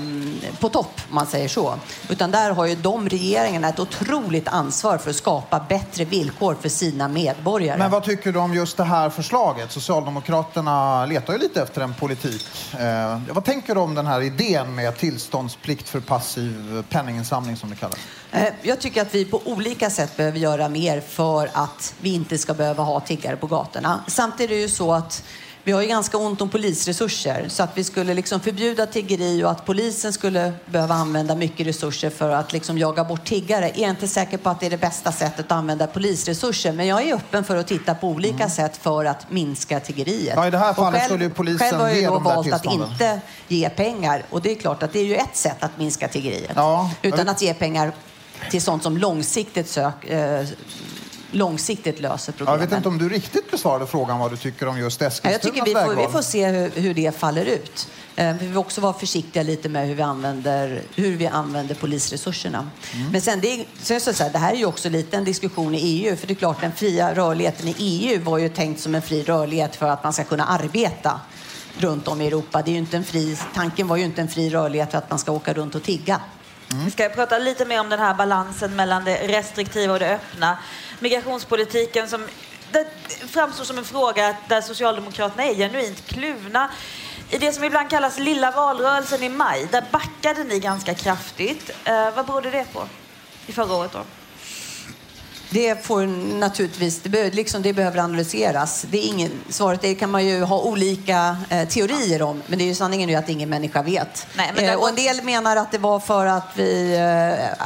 på 0.60 0.70
topp, 0.70 1.02
om 1.10 1.16
man 1.16 1.28
säger 1.28 1.48
så. 1.48 1.76
Utan 2.10 2.32
där 2.32 2.52
har 2.52 2.66
ju 2.66 2.76
de 2.76 3.10
regeringarna 3.10 3.70
ett 3.70 3.80
otroligt 3.80 4.48
ansvar 4.48 4.98
för 4.98 5.10
att 5.10 5.16
skapa 5.16 5.66
bättre 5.70 6.06
villkor 6.06 6.58
för 6.62 6.70
sina 6.70 7.08
medborgare. 7.08 7.78
Men 7.78 7.92
vad 7.92 8.04
tycker 8.04 8.32
du 8.32 8.40
om 8.40 8.54
just 8.54 8.78
det 8.78 8.84
här 8.84 9.10
förslaget? 9.10 9.72
Socialdemokraterna 9.72 11.06
letar 11.06 11.34
ju 11.34 11.40
lite 11.40 11.62
efter 11.62 11.82
en 11.82 11.94
politik. 11.94 12.46
Eh, 12.80 13.20
vad 13.34 13.46
tänker 13.46 13.76
du 13.76 13.82
om 13.82 13.96
den 13.96 14.08
här 14.08 14.22
idén 14.22 14.76
med 14.76 14.98
tillståndsplikt 14.98 15.90
för 15.90 16.00
passiv 16.00 16.84
penninginsamling 16.90 17.58
som 17.58 17.70
det 17.70 17.76
kallas? 17.76 17.98
Eh, 18.32 18.54
jag 18.62 18.80
tycker 18.80 19.02
att 19.02 19.16
vi 19.16 19.26
på 19.26 19.42
olika 19.46 19.90
sätt 19.90 20.18
behöver 20.18 20.40
göra 20.40 20.70
mer 20.70 21.02
för 21.02 21.50
att 21.54 21.96
vi 22.02 22.13
inte 22.13 22.38
ska 22.38 22.54
behöva 22.54 22.84
ha 22.84 23.00
tiggare 23.00 23.36
på 23.36 23.48
gatorna. 23.48 24.04
Samtidigt 24.08 24.52
är 24.52 24.56
det 24.56 24.62
ju 24.62 24.70
så 24.70 24.94
att 24.94 25.24
vi 25.68 25.74
har 25.74 25.82
ju 25.82 25.88
ganska 25.88 26.18
ont 26.18 26.42
om 26.42 26.50
polisresurser 26.50 27.46
så 27.50 27.64
att 27.64 27.78
vi 27.78 27.84
skulle 27.84 28.14
liksom 28.14 28.40
förbjuda 28.40 28.86
tiggeri 28.86 29.44
och 29.44 29.52
att 29.52 29.66
polisen 29.66 30.14
skulle 30.14 30.54
behöva 30.66 30.96
använda 30.96 31.36
mycket 31.36 31.68
resurser 31.68 32.10
för 32.10 32.30
att 32.30 32.54
liksom 32.54 32.78
jaga 32.78 33.04
bort 33.04 33.26
tiggare. 33.26 33.72
Jag 33.76 33.84
är 33.84 33.90
inte 33.90 34.08
säker 34.08 34.38
på 34.38 34.50
att 34.50 34.60
det 34.60 34.66
är 34.66 34.70
det 34.70 34.78
bästa 34.78 35.12
sättet 35.12 35.40
att 35.46 35.52
använda 35.52 35.88
polisresurser 35.88 36.72
men 36.72 36.88
jag 36.88 37.08
är 37.08 37.16
öppen 37.16 37.44
för 37.44 37.56
att 37.56 37.68
titta 37.68 37.96
på 37.96 38.08
olika 38.08 38.36
mm. 38.36 38.50
sätt 38.50 38.78
för 38.78 39.06
att 39.06 39.32
minska 39.32 39.80
tiggeriet. 39.80 40.34
Ja, 40.36 40.48
I 40.48 40.52
det 40.52 40.58
här 40.58 40.74
fallet 40.74 41.00
själv, 41.00 41.10
skulle 41.10 41.24
ju 41.24 41.30
polisen 41.30 41.70
själv 41.70 41.82
har 41.82 41.90
jag 41.90 42.14
då 42.14 42.20
valt 42.20 42.54
att 42.54 42.66
inte 42.66 43.22
ge 43.48 43.70
pengar 43.70 44.24
och 44.30 44.42
det 44.42 44.52
är 44.52 44.56
klart 44.56 44.84
att 44.84 44.94
det 44.94 45.00
är 45.00 45.06
ju 45.06 45.16
ett 45.16 45.36
sätt 45.36 45.64
att 45.64 45.78
minska 45.78 46.08
tiggeriet. 46.08 46.52
Ja, 46.56 46.92
Utan 47.02 47.30
att 47.30 47.42
ge 47.42 47.54
pengar 47.54 47.92
till 48.52 48.62
sånt 48.62 48.84
som 48.84 48.98
långsiktigt, 48.98 49.70
sök, 49.70 50.06
eh, 50.06 50.46
långsiktigt 51.32 52.00
löser 52.00 52.32
problemen. 52.32 52.60
Jag 52.60 52.68
vet 52.68 52.78
inte 52.78 52.90
om 52.90 52.98
du 52.98 53.10
riktigt 53.10 53.52
besvarade 53.52 53.88
frågan 53.88 54.20
vad 54.20 54.32
du 54.32 54.38
tycker 54.38 54.68
om 54.68 54.80
just 54.80 55.02
Eskilstunas 55.02 55.34
Jag 55.34 55.54
tycker 55.54 55.66
vi 55.66 55.74
får, 55.74 56.08
vi 56.08 56.12
får 56.12 56.22
se 56.22 56.48
hur, 56.48 56.70
hur, 56.70 56.94
det 56.94 57.16
faller 57.18 57.46
ut. 57.46 57.88
Eh, 58.16 58.34
vi 58.34 58.48
vill 58.48 58.58
också 58.58 58.82
vara 58.82 58.94
försiktiga 58.94 59.44
lite 59.44 59.70
med 59.70 59.88
hur 59.88 59.96
vi 59.96 60.02
använder, 60.02 60.82
hur 60.96 61.18
vi 61.18 61.28
använder 61.28 61.76
polisresurserna. 61.76 62.70
Mm. 62.94 63.12
Men 63.12 63.22
sen, 63.22 63.40
det, 63.42 63.48
är, 63.48 64.00
så 64.00 64.13
så 64.13 64.24
här, 64.24 64.32
det 64.32 64.38
här 64.38 64.54
är 64.54 64.58
ju 64.58 64.66
också 64.66 64.90
lite 64.90 65.18
en 65.18 65.24
diskussion 65.24 65.76
i 65.76 65.80
EU. 65.80 66.16
För 66.16 66.28
det 66.28 66.34
är 66.34 66.36
klart, 66.36 66.62
den 66.62 66.72
fria 66.72 67.16
rörligheten 67.16 67.68
i 67.68 67.76
EU 67.78 68.24
var 68.24 68.38
ju 68.38 68.50
tänkt 68.50 68.80
som 68.80 68.96
en 68.96 69.02
fri 69.02 69.24
rörlighet 69.24 69.76
för 69.76 69.90
att 69.90 70.04
man 70.04 70.13
ska 70.13 70.24
kunna 70.24 70.46
arbeta 70.46 71.20
runt 71.78 72.08
om 72.08 72.22
i 72.22 72.28
Europa. 72.28 72.62
Det 72.62 72.72
är 72.72 72.74
ju 72.74 72.80
inte 72.80 72.98
en 72.98 73.04
fri, 73.04 73.38
tanken 73.56 73.88
var 73.88 73.98
ju 73.98 74.04
inte 74.04 74.22
en 74.22 74.28
fri 74.28 74.50
rörlighet 74.50 74.92
för 74.92 74.98
att 74.98 75.10
man 75.10 75.20
ska 75.20 75.32
åka 75.32 75.54
runt 75.54 75.76
och 75.76 75.84
tigga. 75.84 76.22
Mm. 76.72 76.86
Vi 76.86 76.92
ska 76.92 77.10
prata 77.10 77.38
lite 77.38 77.66
mer 77.66 77.80
om 77.80 77.90
den 77.90 78.00
här 78.00 78.14
balansen 78.14 78.76
mellan 78.76 79.06
det 79.06 79.28
restriktiva 79.28 79.94
och 79.94 80.00
det 80.00 80.16
öppna. 80.16 80.58
Migrationspolitiken 81.00 82.10
som 82.10 82.28
det 82.72 82.88
framstår 83.28 83.64
som 83.64 83.78
en 83.78 83.86
fråga 83.86 84.36
där 84.48 84.62
Socialdemokraterna 84.62 85.44
är 85.44 85.56
genuint 85.56 86.08
kluvna. 86.08 86.70
I 87.30 87.38
det 87.38 87.52
som 87.52 87.64
ibland 87.64 87.90
kallas 87.90 88.20
lilla 88.20 88.52
valrörelsen 88.52 89.24
i 89.24 89.30
maj, 89.30 89.68
där 89.72 89.84
backade 89.92 90.44
ni 90.44 90.60
ganska 90.60 90.94
kraftigt. 90.94 91.72
Eh, 91.84 92.12
vad 92.16 92.26
berodde 92.26 92.50
det 92.50 92.74
på 92.74 92.88
i 93.48 93.52
förra 93.52 93.76
året 93.76 93.92
då? 93.92 94.00
Det 95.50 95.86
får 95.86 96.06
naturligtvis, 96.40 97.00
det, 97.00 97.10
be, 97.10 97.30
liksom 97.30 97.62
det 97.62 97.74
behöver 97.74 98.00
analyseras. 98.00 98.86
Det 98.90 98.98
är 98.98 99.08
ingen, 99.08 99.32
svaret 99.50 99.82
det 99.82 99.96
kan 99.96 100.10
man 100.12 100.26
ju 100.26 100.44
ha 100.44 100.62
olika 100.62 101.38
eh, 101.50 101.68
teorier 101.68 102.22
om, 102.22 102.42
men 102.48 102.60
det 102.60 102.64
är 102.64 102.68
ju 102.68 102.76
sanningen 102.76 103.10
är 103.10 103.18
att 103.18 103.30
ingen 103.30 103.50
människa 103.50 103.82
vet. 103.82 104.28
Nej, 104.38 104.52
eh, 104.58 104.76
och 104.76 104.90
en 104.90 104.96
del 104.96 105.24
menar 105.24 105.56
att 105.56 105.72
det 105.72 105.78
var 105.78 106.00
för 106.00 106.26
att, 106.26 106.48
vi, 106.56 106.96
eh, 106.96 107.66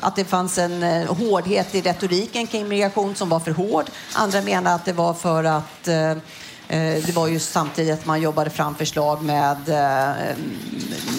att 0.00 0.16
det 0.16 0.24
fanns 0.24 0.58
en 0.58 0.82
eh, 0.82 1.14
hårdhet 1.14 1.74
i 1.74 1.80
retoriken 1.80 2.46
kring 2.46 2.68
migration 2.68 3.14
som 3.14 3.28
var 3.28 3.40
för 3.40 3.50
hård. 3.50 3.86
Andra 4.12 4.42
menar 4.42 4.74
att 4.74 4.84
det 4.84 4.92
var 4.92 5.14
för 5.14 5.44
att 5.44 5.88
eh, 5.88 6.14
det 6.68 7.16
var 7.16 7.26
ju 7.26 7.38
samtidigt 7.38 7.94
att 7.94 8.06
man 8.06 8.20
jobbade 8.20 8.50
fram 8.50 8.74
förslag 8.74 9.22
med 9.22 9.68
eh, 9.68 10.36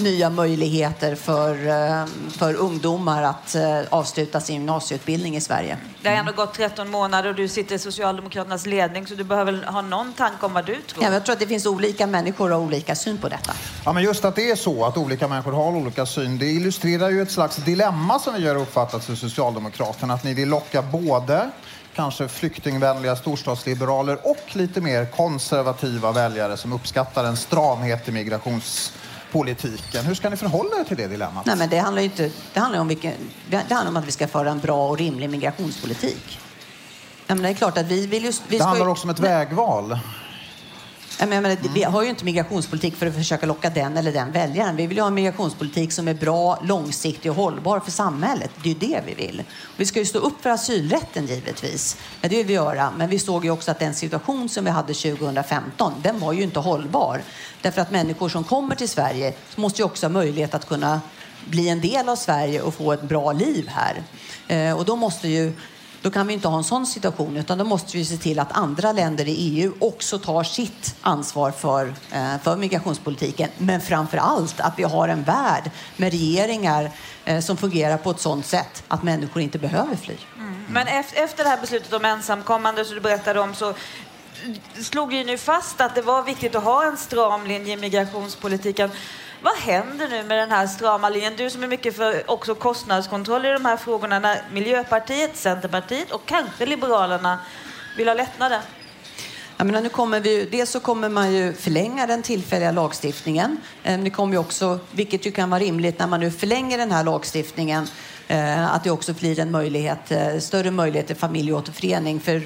nya 0.02 0.30
möjligheter 0.30 1.16
för, 1.16 1.68
eh, 1.68 2.06
för 2.30 2.54
ungdomar 2.54 3.24
att 3.24 3.56
avsluta 3.90 4.42
sin 4.42 4.56
gymnasieutbildning 4.56 5.36
i 5.36 5.42
Sverige. 5.42 5.78
Det 6.02 6.10
har 6.10 6.16
ändå 6.16 6.32
gått 6.32 6.54
13 6.54 6.90
månader 6.90 7.30
och 7.30 7.36
du 7.36 7.48
sitter 7.48 7.76
i 7.76 7.80
Socialdemokraternas 7.80 8.66
ledning 8.66 9.08
så 9.08 9.16
du 9.16 9.24
behöver 9.24 9.64
ha 9.66 9.82
någon 9.82 10.14
tanke 10.14 10.46
om 10.46 10.54
vad 10.54 10.66
du 10.66 10.76
tror. 10.82 11.04
Ja, 11.04 11.14
jag 11.14 11.26
tror 11.26 11.34
att 11.34 11.40
det 11.40 11.48
finns 11.48 11.66
olika 11.66 12.08
människor 12.08 12.54
och 12.54 12.62
olika 12.62 12.96
syn 12.96 13.18
på 13.18 13.30
detta. 13.30 13.54
Ja, 13.86 13.94
men 13.94 14.04
just 14.04 14.26
att 14.26 14.36
det 14.36 14.52
är 14.52 14.56
så 14.56 14.86
att 14.86 14.98
olika 14.98 15.28
människor 15.28 15.52
har 15.52 15.72
olika 15.76 16.06
syn, 16.06 16.38
det 16.38 16.46
illustrerar 16.46 17.10
ju 17.10 17.22
ett 17.22 17.32
slags 17.32 17.56
dilemma 17.56 18.20
som 18.20 18.34
vi 18.34 18.48
har 18.48 18.56
uppfattat 18.56 19.06
för 19.06 19.16
Socialdemokraterna. 19.16 20.14
Att 20.14 20.24
ni 20.24 20.34
vill 20.34 20.50
locka 20.50 20.82
både 20.82 21.50
kanske 22.00 22.28
flyktingvänliga 22.28 23.16
storstadsliberaler 23.16 24.18
och 24.24 24.56
lite 24.56 24.82
mer 24.82 25.06
konservativa 25.06 26.12
väljare 26.12 26.58
som 26.58 26.74
uppskattar 26.74 27.24
en 27.24 27.38
stramhet 27.38 28.08
i 28.08 28.12
migrationspolitiken. 28.12 30.06
Hur 30.06 30.16
ska 30.16 30.30
ni 30.30 30.38
förhålla 30.38 30.80
er 30.80 30.84
till 30.84 30.98
det 30.98 31.08
dilemmat? 31.08 31.46
Nej, 31.46 31.56
men 31.56 31.70
det 31.70 31.78
handlar 31.78 32.02
inte, 32.02 32.32
det 32.54 32.60
handlar 32.60 32.80
om, 32.80 32.88
vilken, 32.88 33.14
det 33.50 33.56
handlar 33.56 33.88
om 33.88 33.98
att 33.98 34.08
vi 34.08 34.12
ska 34.12 34.28
föra 34.28 34.50
en 34.52 34.60
bra 34.60 34.90
och 34.90 34.98
rimlig 34.98 35.30
migrationspolitik. 35.30 36.40
Ja, 37.28 37.36
men 37.36 37.44
det 37.44 37.50
är 37.50 37.54
klart 37.54 37.78
att 37.78 37.86
vi 37.86 38.08
vill 38.08 38.26
just, 38.26 38.44
vi 38.48 38.58
det 38.58 38.64
handlar 38.64 38.88
också 38.88 39.04
om 39.04 39.10
ett 39.10 39.20
vägval. 39.20 40.00
Jag 41.22 41.30
menar, 41.30 41.50
mm. 41.50 41.74
Vi 41.74 41.84
har 41.84 42.04
ju 42.04 42.10
inte 42.10 42.26
migrationspolitik 42.26 42.96
för 42.96 43.06
att 43.06 43.16
försöka 43.16 43.46
locka 43.46 43.70
den 43.70 43.98
eller 43.98 44.12
den 44.12 44.32
väljaren. 44.32 44.76
Vi 44.76 44.88
vill 44.88 44.98
ju 44.98 45.02
ha 45.02 45.08
en 45.08 45.14
migrationspolitik 45.14 45.92
som 45.92 46.08
är 46.08 46.14
bra, 46.14 46.60
långsiktig 46.64 47.32
och 47.32 47.38
hållbar 47.38 47.80
för 47.80 47.92
samhället. 47.92 48.52
Det 48.64 48.70
är 48.70 48.74
ju 48.74 48.80
det 48.80 49.02
vi 49.06 49.14
vill. 49.14 49.44
Vi 49.78 49.86
ska 49.86 50.00
ju 50.00 50.06
stå 50.06 50.20
upp 50.20 50.42
för 50.42 50.50
asylrätten 50.50 51.26
givetvis. 51.26 51.98
Det 52.22 52.28
vill 52.28 52.46
vi 52.46 52.54
göra. 52.54 52.94
Men 52.98 53.10
vi 53.10 53.20
såg 53.20 53.46
ju 53.46 53.52
också 53.52 53.72
att 53.72 53.80
den 53.80 53.94
situation 53.94 54.50
som 54.50 54.66
vi 54.66 54.72
hade 54.72 54.94
2015, 54.94 55.94
den 56.04 56.20
var 56.20 56.34
ju 56.34 56.44
inte 56.44 56.60
hållbar. 56.60 57.22
Därför 57.62 57.82
att 57.82 57.92
människor 57.92 58.30
som 58.30 58.44
kommer 58.44 58.76
till 58.76 58.90
Sverige 58.90 59.34
måste 59.56 59.82
ju 59.82 59.86
också 59.86 60.06
ha 60.06 60.12
möjlighet 60.12 60.54
att 60.54 60.68
kunna 60.68 61.02
bli 61.46 61.70
en 61.70 61.82
del 61.82 62.10
av 62.10 62.16
Sverige 62.16 62.62
och 62.62 62.74
få 62.74 62.94
ett 62.94 63.04
bra 63.04 63.32
liv 63.32 63.68
här. 63.68 64.04
Eh, 64.48 64.78
och 64.78 64.86
då 64.86 64.96
måste 64.96 65.28
ju 65.28 65.54
då 66.02 66.12
kan 66.12 66.28
vi 66.28 66.34
inte 66.34 66.48
ha 66.48 66.58
en 66.58 66.64
sån 66.64 66.86
situation 66.86 67.38
utan 67.38 67.58
då 67.58 67.64
måste 67.64 67.98
vi 67.98 68.06
se 68.06 68.18
till 68.18 68.40
att 68.40 68.58
andra 68.58 68.92
länder 68.92 69.28
i 69.28 69.32
EU 69.32 69.74
också 69.80 70.20
tar 70.20 70.44
sitt 70.44 70.96
ansvar 71.02 71.52
för, 71.52 71.94
eh, 72.12 72.38
för 72.44 72.56
migrationspolitiken. 72.56 73.50
Men 73.58 73.82
framför 73.82 74.18
allt 74.18 74.60
att 74.60 74.74
vi 74.80 74.84
har 74.84 75.08
en 75.08 75.24
värld 75.24 75.72
med 75.98 76.12
regeringar 76.12 76.92
eh, 77.26 77.40
som 77.40 77.58
fungerar 77.58 77.98
på 77.98 78.12
ett 78.12 78.20
sådant 78.20 78.46
sätt 78.46 78.84
att 78.88 79.04
människor 79.04 79.42
inte 79.42 79.60
behöver 79.60 79.96
fly. 79.96 80.16
Mm. 80.38 80.66
Men 80.70 80.88
efter 80.88 81.44
det 81.44 81.50
här 81.50 81.62
beslutet 81.62 81.94
om 81.94 82.06
ensamkommande 82.06 82.86
som 82.86 82.96
du 82.96 83.02
berättade 83.02 83.40
om 83.40 83.56
så 83.56 83.74
slog 84.82 85.14
ju 85.14 85.24
nu 85.24 85.38
fast 85.38 85.82
att 85.82 85.96
det 85.96 86.02
var 86.02 86.24
viktigt 86.24 86.56
att 86.56 86.64
ha 86.64 86.86
en 86.86 86.98
stram 86.98 87.48
linje 87.48 87.74
i 87.74 87.78
migrationspolitiken. 87.78 88.90
Vad 89.42 89.58
händer 89.58 90.08
nu 90.10 90.24
med 90.24 90.38
den 90.38 90.52
här 90.52 90.68
strama 90.68 91.10
linjen? 91.10 91.34
Du 91.38 91.50
som 91.50 91.64
är 91.64 91.68
mycket 91.68 91.96
för 91.96 92.32
också 92.32 92.56
kostnadskontroll 92.56 93.46
i 93.46 93.50
de 93.50 93.66
här 93.66 93.78
frågorna 93.78 94.20
när 94.20 94.42
Miljöpartiet, 94.52 95.38
Centerpartiet 95.38 96.12
och 96.12 96.26
kanske 96.26 96.66
Liberalerna 96.66 97.40
vill 97.98 98.08
ha 98.08 98.16
lättnader. 98.16 98.60
Jag 99.58 99.66
menar, 99.66 99.82
nu 99.82 99.90
kommer 99.90 100.20
vi, 100.20 100.46
dels 100.52 100.70
så 100.70 100.80
kommer 100.80 101.10
man 101.10 101.34
ju 101.34 101.54
förlänga 101.54 102.08
den 102.08 102.22
tillfälliga 102.24 102.72
lagstiftningen. 102.72 103.58
Eh, 103.84 104.00
det 104.00 104.10
kommer 104.10 104.34
ju 104.34 104.40
också, 104.40 104.80
vilket 104.92 105.26
ju 105.26 105.32
kan 105.32 105.50
vara 105.50 105.60
rimligt 105.60 106.00
när 106.00 106.08
man 106.08 106.20
nu 106.20 106.32
förlänger 106.32 106.78
den 106.78 106.92
här 106.92 107.04
lagstiftningen, 107.04 107.88
eh, 108.28 108.74
att 108.74 108.84
det 108.84 108.92
också 108.92 109.14
blir 109.14 109.40
en 109.40 109.52
möjlighet, 109.52 110.12
eh, 110.12 110.40
större 110.40 110.72
möjlighet 110.72 111.08
till 111.08 111.16
familjeåterförening. 111.16 112.20
För 112.20 112.42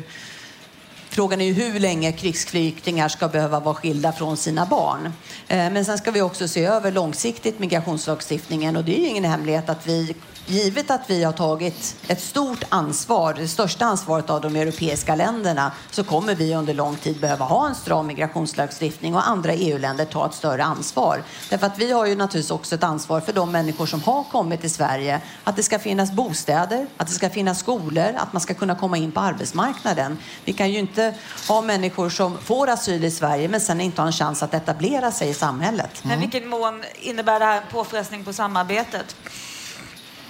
Frågan 1.13 1.41
är 1.41 1.45
ju 1.45 1.53
hur 1.53 1.79
länge 1.79 2.11
krigsflyktingar 2.11 3.09
ska 3.09 3.27
behöva 3.27 3.59
vara 3.59 3.75
skilda 3.75 4.11
från 4.11 4.37
sina 4.37 4.65
barn. 4.65 5.13
Eh, 5.47 5.57
men 5.57 5.85
sen 5.85 5.97
ska 5.97 6.11
vi 6.11 6.21
också 6.21 6.47
se 6.47 6.65
över 6.65 6.91
långsiktigt 6.91 7.59
migrationslagstiftningen 7.59 8.75
och 8.75 8.83
det 8.83 8.99
är 8.99 9.01
ju 9.01 9.07
ingen 9.07 9.23
hemlighet 9.23 9.69
att 9.69 9.87
vi 9.87 10.15
givet 10.45 10.91
att 10.91 11.01
vi 11.07 11.23
har 11.23 11.31
tagit 11.31 11.95
ett 12.07 12.21
stort 12.21 12.63
ansvar, 12.69 13.33
det 13.33 13.47
största 13.47 13.85
ansvaret 13.85 14.29
av 14.29 14.41
de 14.41 14.55
europeiska 14.55 15.15
länderna, 15.15 15.71
så 15.91 16.03
kommer 16.03 16.35
vi 16.35 16.55
under 16.55 16.73
lång 16.73 16.95
tid 16.95 17.19
behöva 17.19 17.45
ha 17.45 17.67
en 17.67 17.75
stram 17.75 18.07
migrationslagstiftning 18.07 19.15
och 19.15 19.27
andra 19.27 19.53
EU-länder 19.53 20.05
ta 20.05 20.25
ett 20.25 20.33
större 20.33 20.63
ansvar. 20.63 21.23
Därför 21.49 21.67
att 21.67 21.79
vi 21.79 21.91
har 21.91 22.05
ju 22.05 22.15
naturligtvis 22.15 22.51
också 22.51 22.75
ett 22.75 22.83
ansvar 22.83 23.21
för 23.21 23.33
de 23.33 23.51
människor 23.51 23.85
som 23.85 24.01
har 24.01 24.23
kommit 24.23 24.61
till 24.61 24.73
Sverige, 24.73 25.21
att 25.43 25.55
det 25.55 25.63
ska 25.63 25.79
finnas 25.79 26.11
bostäder, 26.11 26.87
att 26.97 27.07
det 27.07 27.13
ska 27.13 27.29
finnas 27.29 27.59
skolor, 27.59 28.13
att 28.17 28.33
man 28.33 28.41
ska 28.41 28.53
kunna 28.53 28.75
komma 28.75 28.97
in 28.97 29.11
på 29.11 29.19
arbetsmarknaden. 29.19 30.17
Vi 30.45 30.53
kan 30.53 30.71
ju 30.71 30.79
inte 30.79 31.02
ha 31.47 31.61
människor 31.61 32.09
som 32.09 32.37
får 32.37 32.69
asyl 32.69 33.03
i 33.03 33.11
Sverige 33.11 33.47
men 33.47 33.61
sen 33.61 33.81
inte 33.81 34.01
har 34.01 34.07
en 34.07 34.13
chans 34.13 34.43
att 34.43 34.53
etablera 34.53 35.11
sig 35.11 35.29
i 35.29 35.33
samhället. 35.33 36.03
Men 36.03 36.19
vilken 36.19 36.49
mån 36.49 36.83
innebär 36.95 37.39
det 37.39 37.45
här 37.45 37.57
en 37.57 37.67
påfrestning 37.71 38.23
på 38.23 38.33
samarbetet? 38.33 39.15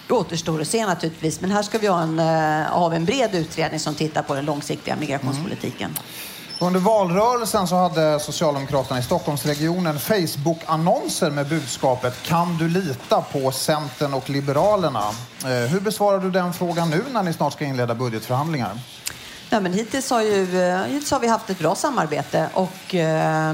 Det 0.07 0.13
återstår 0.13 0.61
att 0.61 0.67
se 0.67 0.85
naturligtvis, 0.85 1.41
men 1.41 1.51
här 1.51 1.63
ska 1.63 1.77
vi 1.77 1.87
ha 1.87 2.01
en, 2.01 2.19
ha 2.69 2.91
eh, 2.91 2.95
en 2.95 3.05
bred 3.05 3.35
utredning 3.35 3.79
som 3.79 3.95
tittar 3.95 4.23
på 4.23 4.35
den 4.35 4.45
långsiktiga 4.45 4.95
migrationspolitiken. 4.95 5.89
Mm. 5.89 6.03
Under 6.59 6.79
valrörelsen 6.79 7.67
så 7.67 7.75
hade 7.75 8.19
Socialdemokraterna 8.19 8.99
i 8.99 9.03
Stockholmsregionen 9.03 9.99
Facebook-annonser 9.99 11.31
med 11.31 11.47
budskapet 11.47 12.23
Kan 12.23 12.57
du 12.57 12.69
lita 12.69 13.21
på 13.21 13.51
Centern 13.51 14.13
och 14.13 14.29
Liberalerna? 14.29 15.03
Eh, 15.45 15.49
hur 15.49 15.79
besvarar 15.79 16.19
du 16.19 16.31
den 16.31 16.53
frågan 16.53 16.89
nu 16.89 17.03
när 17.11 17.23
ni 17.23 17.33
snart 17.33 17.53
ska 17.53 17.65
inleda 17.65 17.95
budgetförhandlingar? 17.95 18.71
Ja, 19.53 19.59
men 19.59 19.73
hittills, 19.73 20.09
har 20.09 20.21
ju, 20.21 20.61
eh, 20.61 20.83
hittills 20.83 21.11
har 21.11 21.19
vi 21.19 21.27
haft 21.27 21.49
ett 21.49 21.59
bra 21.59 21.75
samarbete 21.75 22.49
och 22.53 22.95
eh, 22.95 23.53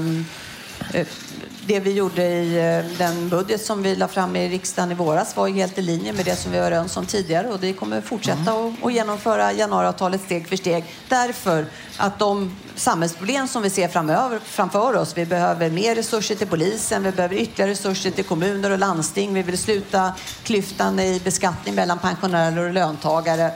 det 1.66 1.80
vi 1.80 1.92
gjorde 1.92 2.22
i 2.22 2.56
eh, 2.56 2.98
den 2.98 3.28
budget 3.28 3.64
som 3.64 3.82
vi 3.82 3.96
la 3.96 4.08
fram 4.08 4.36
i 4.36 4.48
riksdagen 4.48 4.92
i 4.92 4.94
våras 4.94 5.36
var 5.36 5.48
helt 5.48 5.78
i 5.78 5.82
linje 5.82 6.12
med 6.12 6.24
det 6.24 6.36
som 6.36 6.52
vi 6.52 6.58
var 6.58 6.66
överens 6.66 6.96
om 6.96 7.06
tidigare 7.06 7.48
och 7.48 7.60
det 7.60 7.72
kommer 7.72 8.00
fortsätta 8.00 8.52
mm. 8.52 8.76
att 8.82 8.92
genomföra 8.92 9.52
januariavtalet 9.52 10.20
steg 10.20 10.48
för 10.48 10.56
steg. 10.56 10.84
Därför 11.08 11.66
att 11.96 12.18
de 12.18 12.56
samhällsproblem 12.74 13.48
som 13.48 13.62
vi 13.62 13.70
ser 13.70 13.88
framöver, 13.88 14.38
framför 14.44 14.96
oss, 14.96 15.16
vi 15.16 15.26
behöver 15.26 15.70
mer 15.70 15.94
resurser 15.94 16.34
till 16.34 16.46
polisen, 16.46 17.02
vi 17.02 17.12
behöver 17.12 17.36
ytterligare 17.36 17.70
resurser 17.70 18.10
till 18.10 18.24
kommuner 18.24 18.70
och 18.70 18.78
landsting, 18.78 19.34
vi 19.34 19.42
vill 19.42 19.58
sluta 19.58 20.12
klyftan 20.42 21.00
i 21.00 21.20
beskattning 21.24 21.74
mellan 21.74 21.98
pensionärer 21.98 22.66
och 22.66 22.72
löntagare. 22.72 23.52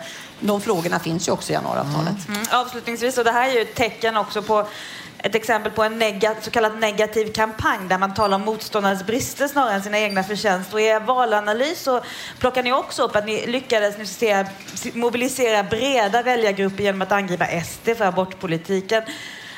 De 0.46 0.61
frågorna 0.61 0.98
finns 0.98 1.28
ju 1.28 1.33
också 1.33 1.50
i 1.50 1.54
januariavtalet. 1.54 2.28
Mm. 2.28 2.40
Mm. 2.40 2.46
Avslutningsvis, 2.50 3.18
och 3.18 3.24
det 3.24 3.33
här 3.33 3.48
är 3.48 3.52
ju 3.52 3.61
ett 3.61 3.74
tecken 3.74 4.16
också 4.16 4.42
på 4.42 4.66
ett 5.18 5.35
exempel 5.35 5.72
på 5.72 5.83
en 5.83 6.02
så 6.40 6.50
kallad 6.50 6.78
negativ 6.78 7.33
kampanj 7.33 7.88
där 7.88 7.98
man 7.98 8.14
talar 8.14 8.37
om 8.37 8.42
motståndarens 8.42 9.07
brister 9.07 9.48
snarare 9.48 9.74
än 9.74 9.83
sina 9.83 9.98
egna 9.98 10.24
förtjänster. 10.24 10.74
Och 10.74 10.80
I 10.80 10.85
er 10.85 11.00
valanalys 11.00 11.83
så 11.83 12.00
plockar 12.38 12.62
ni 12.62 12.72
också 12.72 13.02
upp 13.02 13.16
att 13.16 13.26
ni 13.26 13.46
lyckades 13.46 13.98
ni 13.98 14.07
ser, 14.07 14.46
mobilisera 14.94 15.62
breda 15.62 16.22
väljargrupper 16.22 16.83
genom 16.83 17.02
att 17.02 17.12
angripa 17.12 17.46
SD 17.64 17.88
för 17.96 18.04
abortpolitiken. 18.04 19.02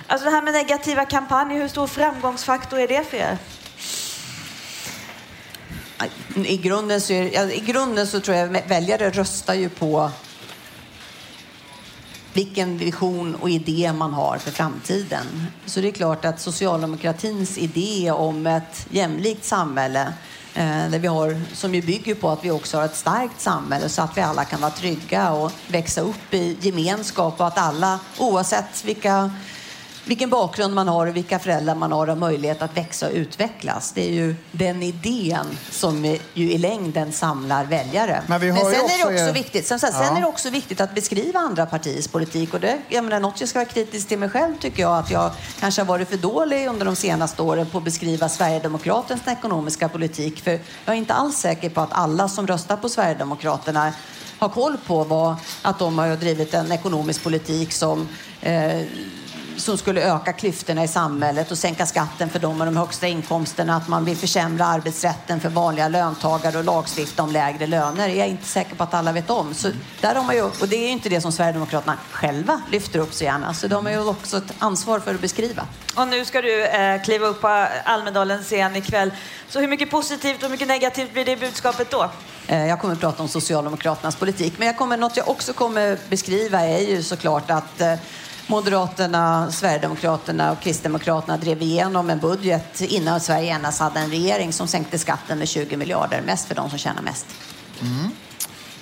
Alltså 0.07 0.25
det 0.25 0.31
här 0.31 0.42
med 0.42 0.55
negativa 0.55 1.05
kampanjer, 1.05 1.61
hur 1.61 1.68
stor 1.68 1.87
framgångsfaktor 1.87 2.79
är 2.79 2.88
det 2.88 3.11
för 3.11 3.16
er? 3.16 3.38
I 6.35 6.57
grunden, 6.57 7.01
så 7.01 7.12
är, 7.12 7.53
I 7.53 7.61
grunden 7.61 8.07
så 8.07 8.20
tror 8.20 8.37
jag 8.37 8.49
väljare 8.68 9.11
röstar 9.11 9.55
ju 9.55 9.68
på 9.68 10.11
vilken 12.37 12.79
vision 12.79 13.35
och 13.35 13.51
idé 13.51 13.92
man 13.92 14.12
har 14.12 14.38
för 14.38 14.51
framtiden. 14.51 15.27
Så 15.66 15.81
det 15.81 15.88
är 15.88 15.92
klart 15.92 16.25
att 16.25 16.40
socialdemokratins 16.40 17.59
idé 17.59 18.11
om 18.11 18.46
ett 18.46 18.87
jämlikt 18.90 19.44
samhälle 19.44 20.12
eh, 20.55 20.90
där 20.90 20.99
vi 20.99 21.09
har, 21.09 21.40
som 21.55 21.75
ju 21.75 21.83
bygger 21.83 22.14
på 22.14 22.31
att 22.31 22.44
vi 22.44 22.51
också 22.51 22.77
har 22.77 22.85
ett 22.85 22.96
starkt 22.96 23.40
samhälle 23.40 23.88
så 23.88 24.03
att 24.03 24.16
vi 24.16 24.20
alla 24.20 24.44
kan 24.44 24.61
vara 24.61 24.70
trygga 24.70 25.33
och 25.33 25.53
växa 25.68 26.01
upp 26.01 26.35
i 26.35 26.57
gemenskap 26.61 27.40
och 27.40 27.46
att 27.46 27.59
alla 27.59 27.99
oavsett 28.18 28.85
vilka 28.85 29.31
vilken 30.07 30.31
bakgrund 30.31 30.75
man 30.75 30.88
har 30.88 31.07
och 31.07 31.16
vilka 31.16 31.38
föräldrar 31.38 31.75
man 31.75 31.92
har 31.92 32.07
har 32.07 32.16
möjlighet 32.16 32.62
att 32.62 32.77
växa 32.77 33.07
och 33.07 33.12
utvecklas. 33.12 33.92
Det 33.92 34.09
är 34.09 34.12
ju 34.12 34.35
den 34.53 34.83
idén 34.83 35.47
som 35.71 36.05
ju 36.35 36.53
i 36.53 36.59
längden 36.59 37.12
samlar 37.12 37.64
väljare. 37.64 38.23
Men, 38.27 38.40
Men 38.40 38.57
sen, 38.57 38.66
är 38.66 38.99
det 38.99 39.05
också 39.05 39.29
er... 39.29 39.33
viktigt, 39.33 39.66
sen, 39.66 39.79
sen 39.79 39.90
ja. 39.92 40.16
är 40.16 40.21
det 40.21 40.27
också 40.27 40.51
viktigt 40.51 40.81
att 40.81 40.95
beskriva 40.95 41.38
andra 41.40 41.66
partiers 41.66 42.09
politik. 42.09 42.55
Och 42.55 42.61
det, 42.61 42.79
jag 42.88 43.05
menar, 43.05 43.21
något 43.21 43.40
jag 43.40 43.49
ska 43.49 43.59
vara 43.59 43.69
kritisk 43.69 44.09
till 44.09 44.19
mig 44.19 44.29
själv 44.29 44.55
tycker 44.59 44.83
jag 44.83 44.99
att 44.99 45.11
jag 45.11 45.31
kanske 45.61 45.81
har 45.81 45.87
varit 45.87 46.09
för 46.09 46.16
dålig 46.16 46.66
under 46.66 46.85
de 46.85 46.97
senaste 46.97 47.42
åren 47.42 47.66
på 47.66 47.79
att 47.79 47.85
beskriva 47.85 48.29
Sverigedemokraternas 48.29 49.29
ekonomiska 49.29 49.88
politik. 49.88 50.45
För 50.45 50.51
jag 50.85 50.95
är 50.95 50.99
inte 50.99 51.14
alls 51.14 51.37
säker 51.37 51.71
på 51.71 51.81
att 51.81 51.92
alla 51.92 52.29
som 52.29 52.47
röstar 52.47 52.77
på 52.77 52.88
Sverigedemokraterna 52.88 53.92
har 54.38 54.49
koll 54.49 54.77
på 54.87 55.05
vad, 55.05 55.37
att 55.62 55.79
de 55.79 55.99
har 55.99 56.16
drivit 56.16 56.55
en 56.55 56.73
ekonomisk 56.73 57.23
politik 57.23 57.73
som 57.73 58.09
eh, 58.40 58.83
som 59.57 59.79
skulle 59.79 60.14
öka 60.14 60.33
klyftorna 60.33 60.85
i 60.85 60.88
samhället 60.88 61.51
och 61.51 61.59
sänka 61.59 61.87
skatten 61.87 62.31
för 62.31 62.38
de 62.38 62.59
med 62.59 62.66
de 62.66 62.77
högsta 62.77 63.07
inkomsterna, 63.07 63.77
att 63.77 63.88
man 63.88 64.05
vill 64.05 64.16
försämra 64.16 64.66
arbetsrätten 64.66 65.40
för 65.40 65.49
vanliga 65.49 65.88
löntagare 65.88 66.59
och 66.59 66.64
lagstifta 66.64 67.23
om 67.23 67.33
lägre 67.33 67.66
löner. 67.66 68.09
är 68.09 68.14
jag 68.14 68.29
inte 68.29 68.47
säker 68.47 68.77
på 68.77 68.83
att 68.83 68.95
alla 68.95 69.12
vet 69.12 69.31
om. 69.31 69.55
Så 69.55 69.71
där 70.01 70.14
har 70.14 70.25
man 70.25 70.37
ju, 70.37 70.42
och 70.42 70.69
det 70.69 70.77
är 70.77 70.83
ju 70.83 70.88
inte 70.88 71.09
det 71.09 71.21
som 71.21 71.33
Sverigedemokraterna 71.33 71.97
själva 72.11 72.62
lyfter 72.71 72.99
upp 72.99 73.14
så 73.14 73.25
gärna. 73.25 73.55
Så 73.55 73.69
de 73.69 73.87
har 73.87 73.92
ju 73.92 74.09
också 74.09 74.37
ett 74.37 74.55
ansvar 74.59 75.01
för 75.01 75.14
att 75.14 75.21
beskriva. 75.21 75.66
Och 75.97 76.09
nu 76.09 76.25
ska 76.25 76.42
du 76.42 76.64
eh, 76.64 77.03
kliva 77.03 77.27
upp 77.27 77.40
på 77.40 77.66
Almedalens 77.85 78.47
scen 78.47 78.77
ikväll. 78.77 79.12
Så 79.49 79.61
hur 79.61 79.69
mycket 79.69 79.90
positivt 79.90 80.42
och 80.42 80.51
mycket 80.51 80.69
negativt 80.69 81.12
blir 81.12 81.25
det 81.25 81.37
budskapet 81.37 81.90
då? 81.90 82.11
Eh, 82.47 82.66
jag 82.66 82.81
kommer 82.81 82.95
att 82.95 83.01
prata 83.01 83.23
om 83.23 83.29
Socialdemokraternas 83.29 84.16
politik. 84.16 84.55
Men 84.59 84.66
jag 84.66 84.77
kommer, 84.77 84.97
något 84.97 85.16
jag 85.16 85.29
också 85.29 85.53
kommer 85.53 85.99
beskriva 86.09 86.61
är 86.61 86.81
ju 86.81 87.03
såklart 87.03 87.51
att 87.51 87.81
eh, 87.81 87.95
Moderaterna, 88.46 89.50
Sverigedemokraterna 89.50 90.52
och 90.52 90.61
Kristdemokraterna 90.61 91.37
drev 91.37 91.62
igenom 91.62 92.11
en 92.11 92.18
budget 92.18 92.80
innan 92.80 93.20
Sverige 93.20 93.54
endast 93.54 93.80
hade 93.80 94.00
en 94.00 94.11
regering 94.11 94.52
som 94.52 94.68
sänkte 94.68 94.98
skatten 94.98 95.38
med 95.38 95.48
20 95.48 95.76
miljarder, 95.76 96.22
mest 96.26 96.48
för 96.48 96.54
de 96.54 96.70
som 96.70 96.78
tjänar 96.78 97.02
mest. 97.02 97.26
Mm. 97.80 98.11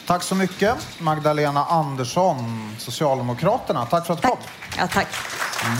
Tack 0.06 0.22
så 0.22 0.34
mycket, 0.34 0.74
Magdalena 0.98 1.64
Andersson, 1.64 2.70
Socialdemokraterna. 2.78 3.86
Tack 3.86 4.06
för 4.06 4.14
att 4.14 4.22
du 4.22 4.28
kom. 4.28 4.38
Ja, 4.78 4.86
tack. 4.86 5.08
Mm. 5.64 5.78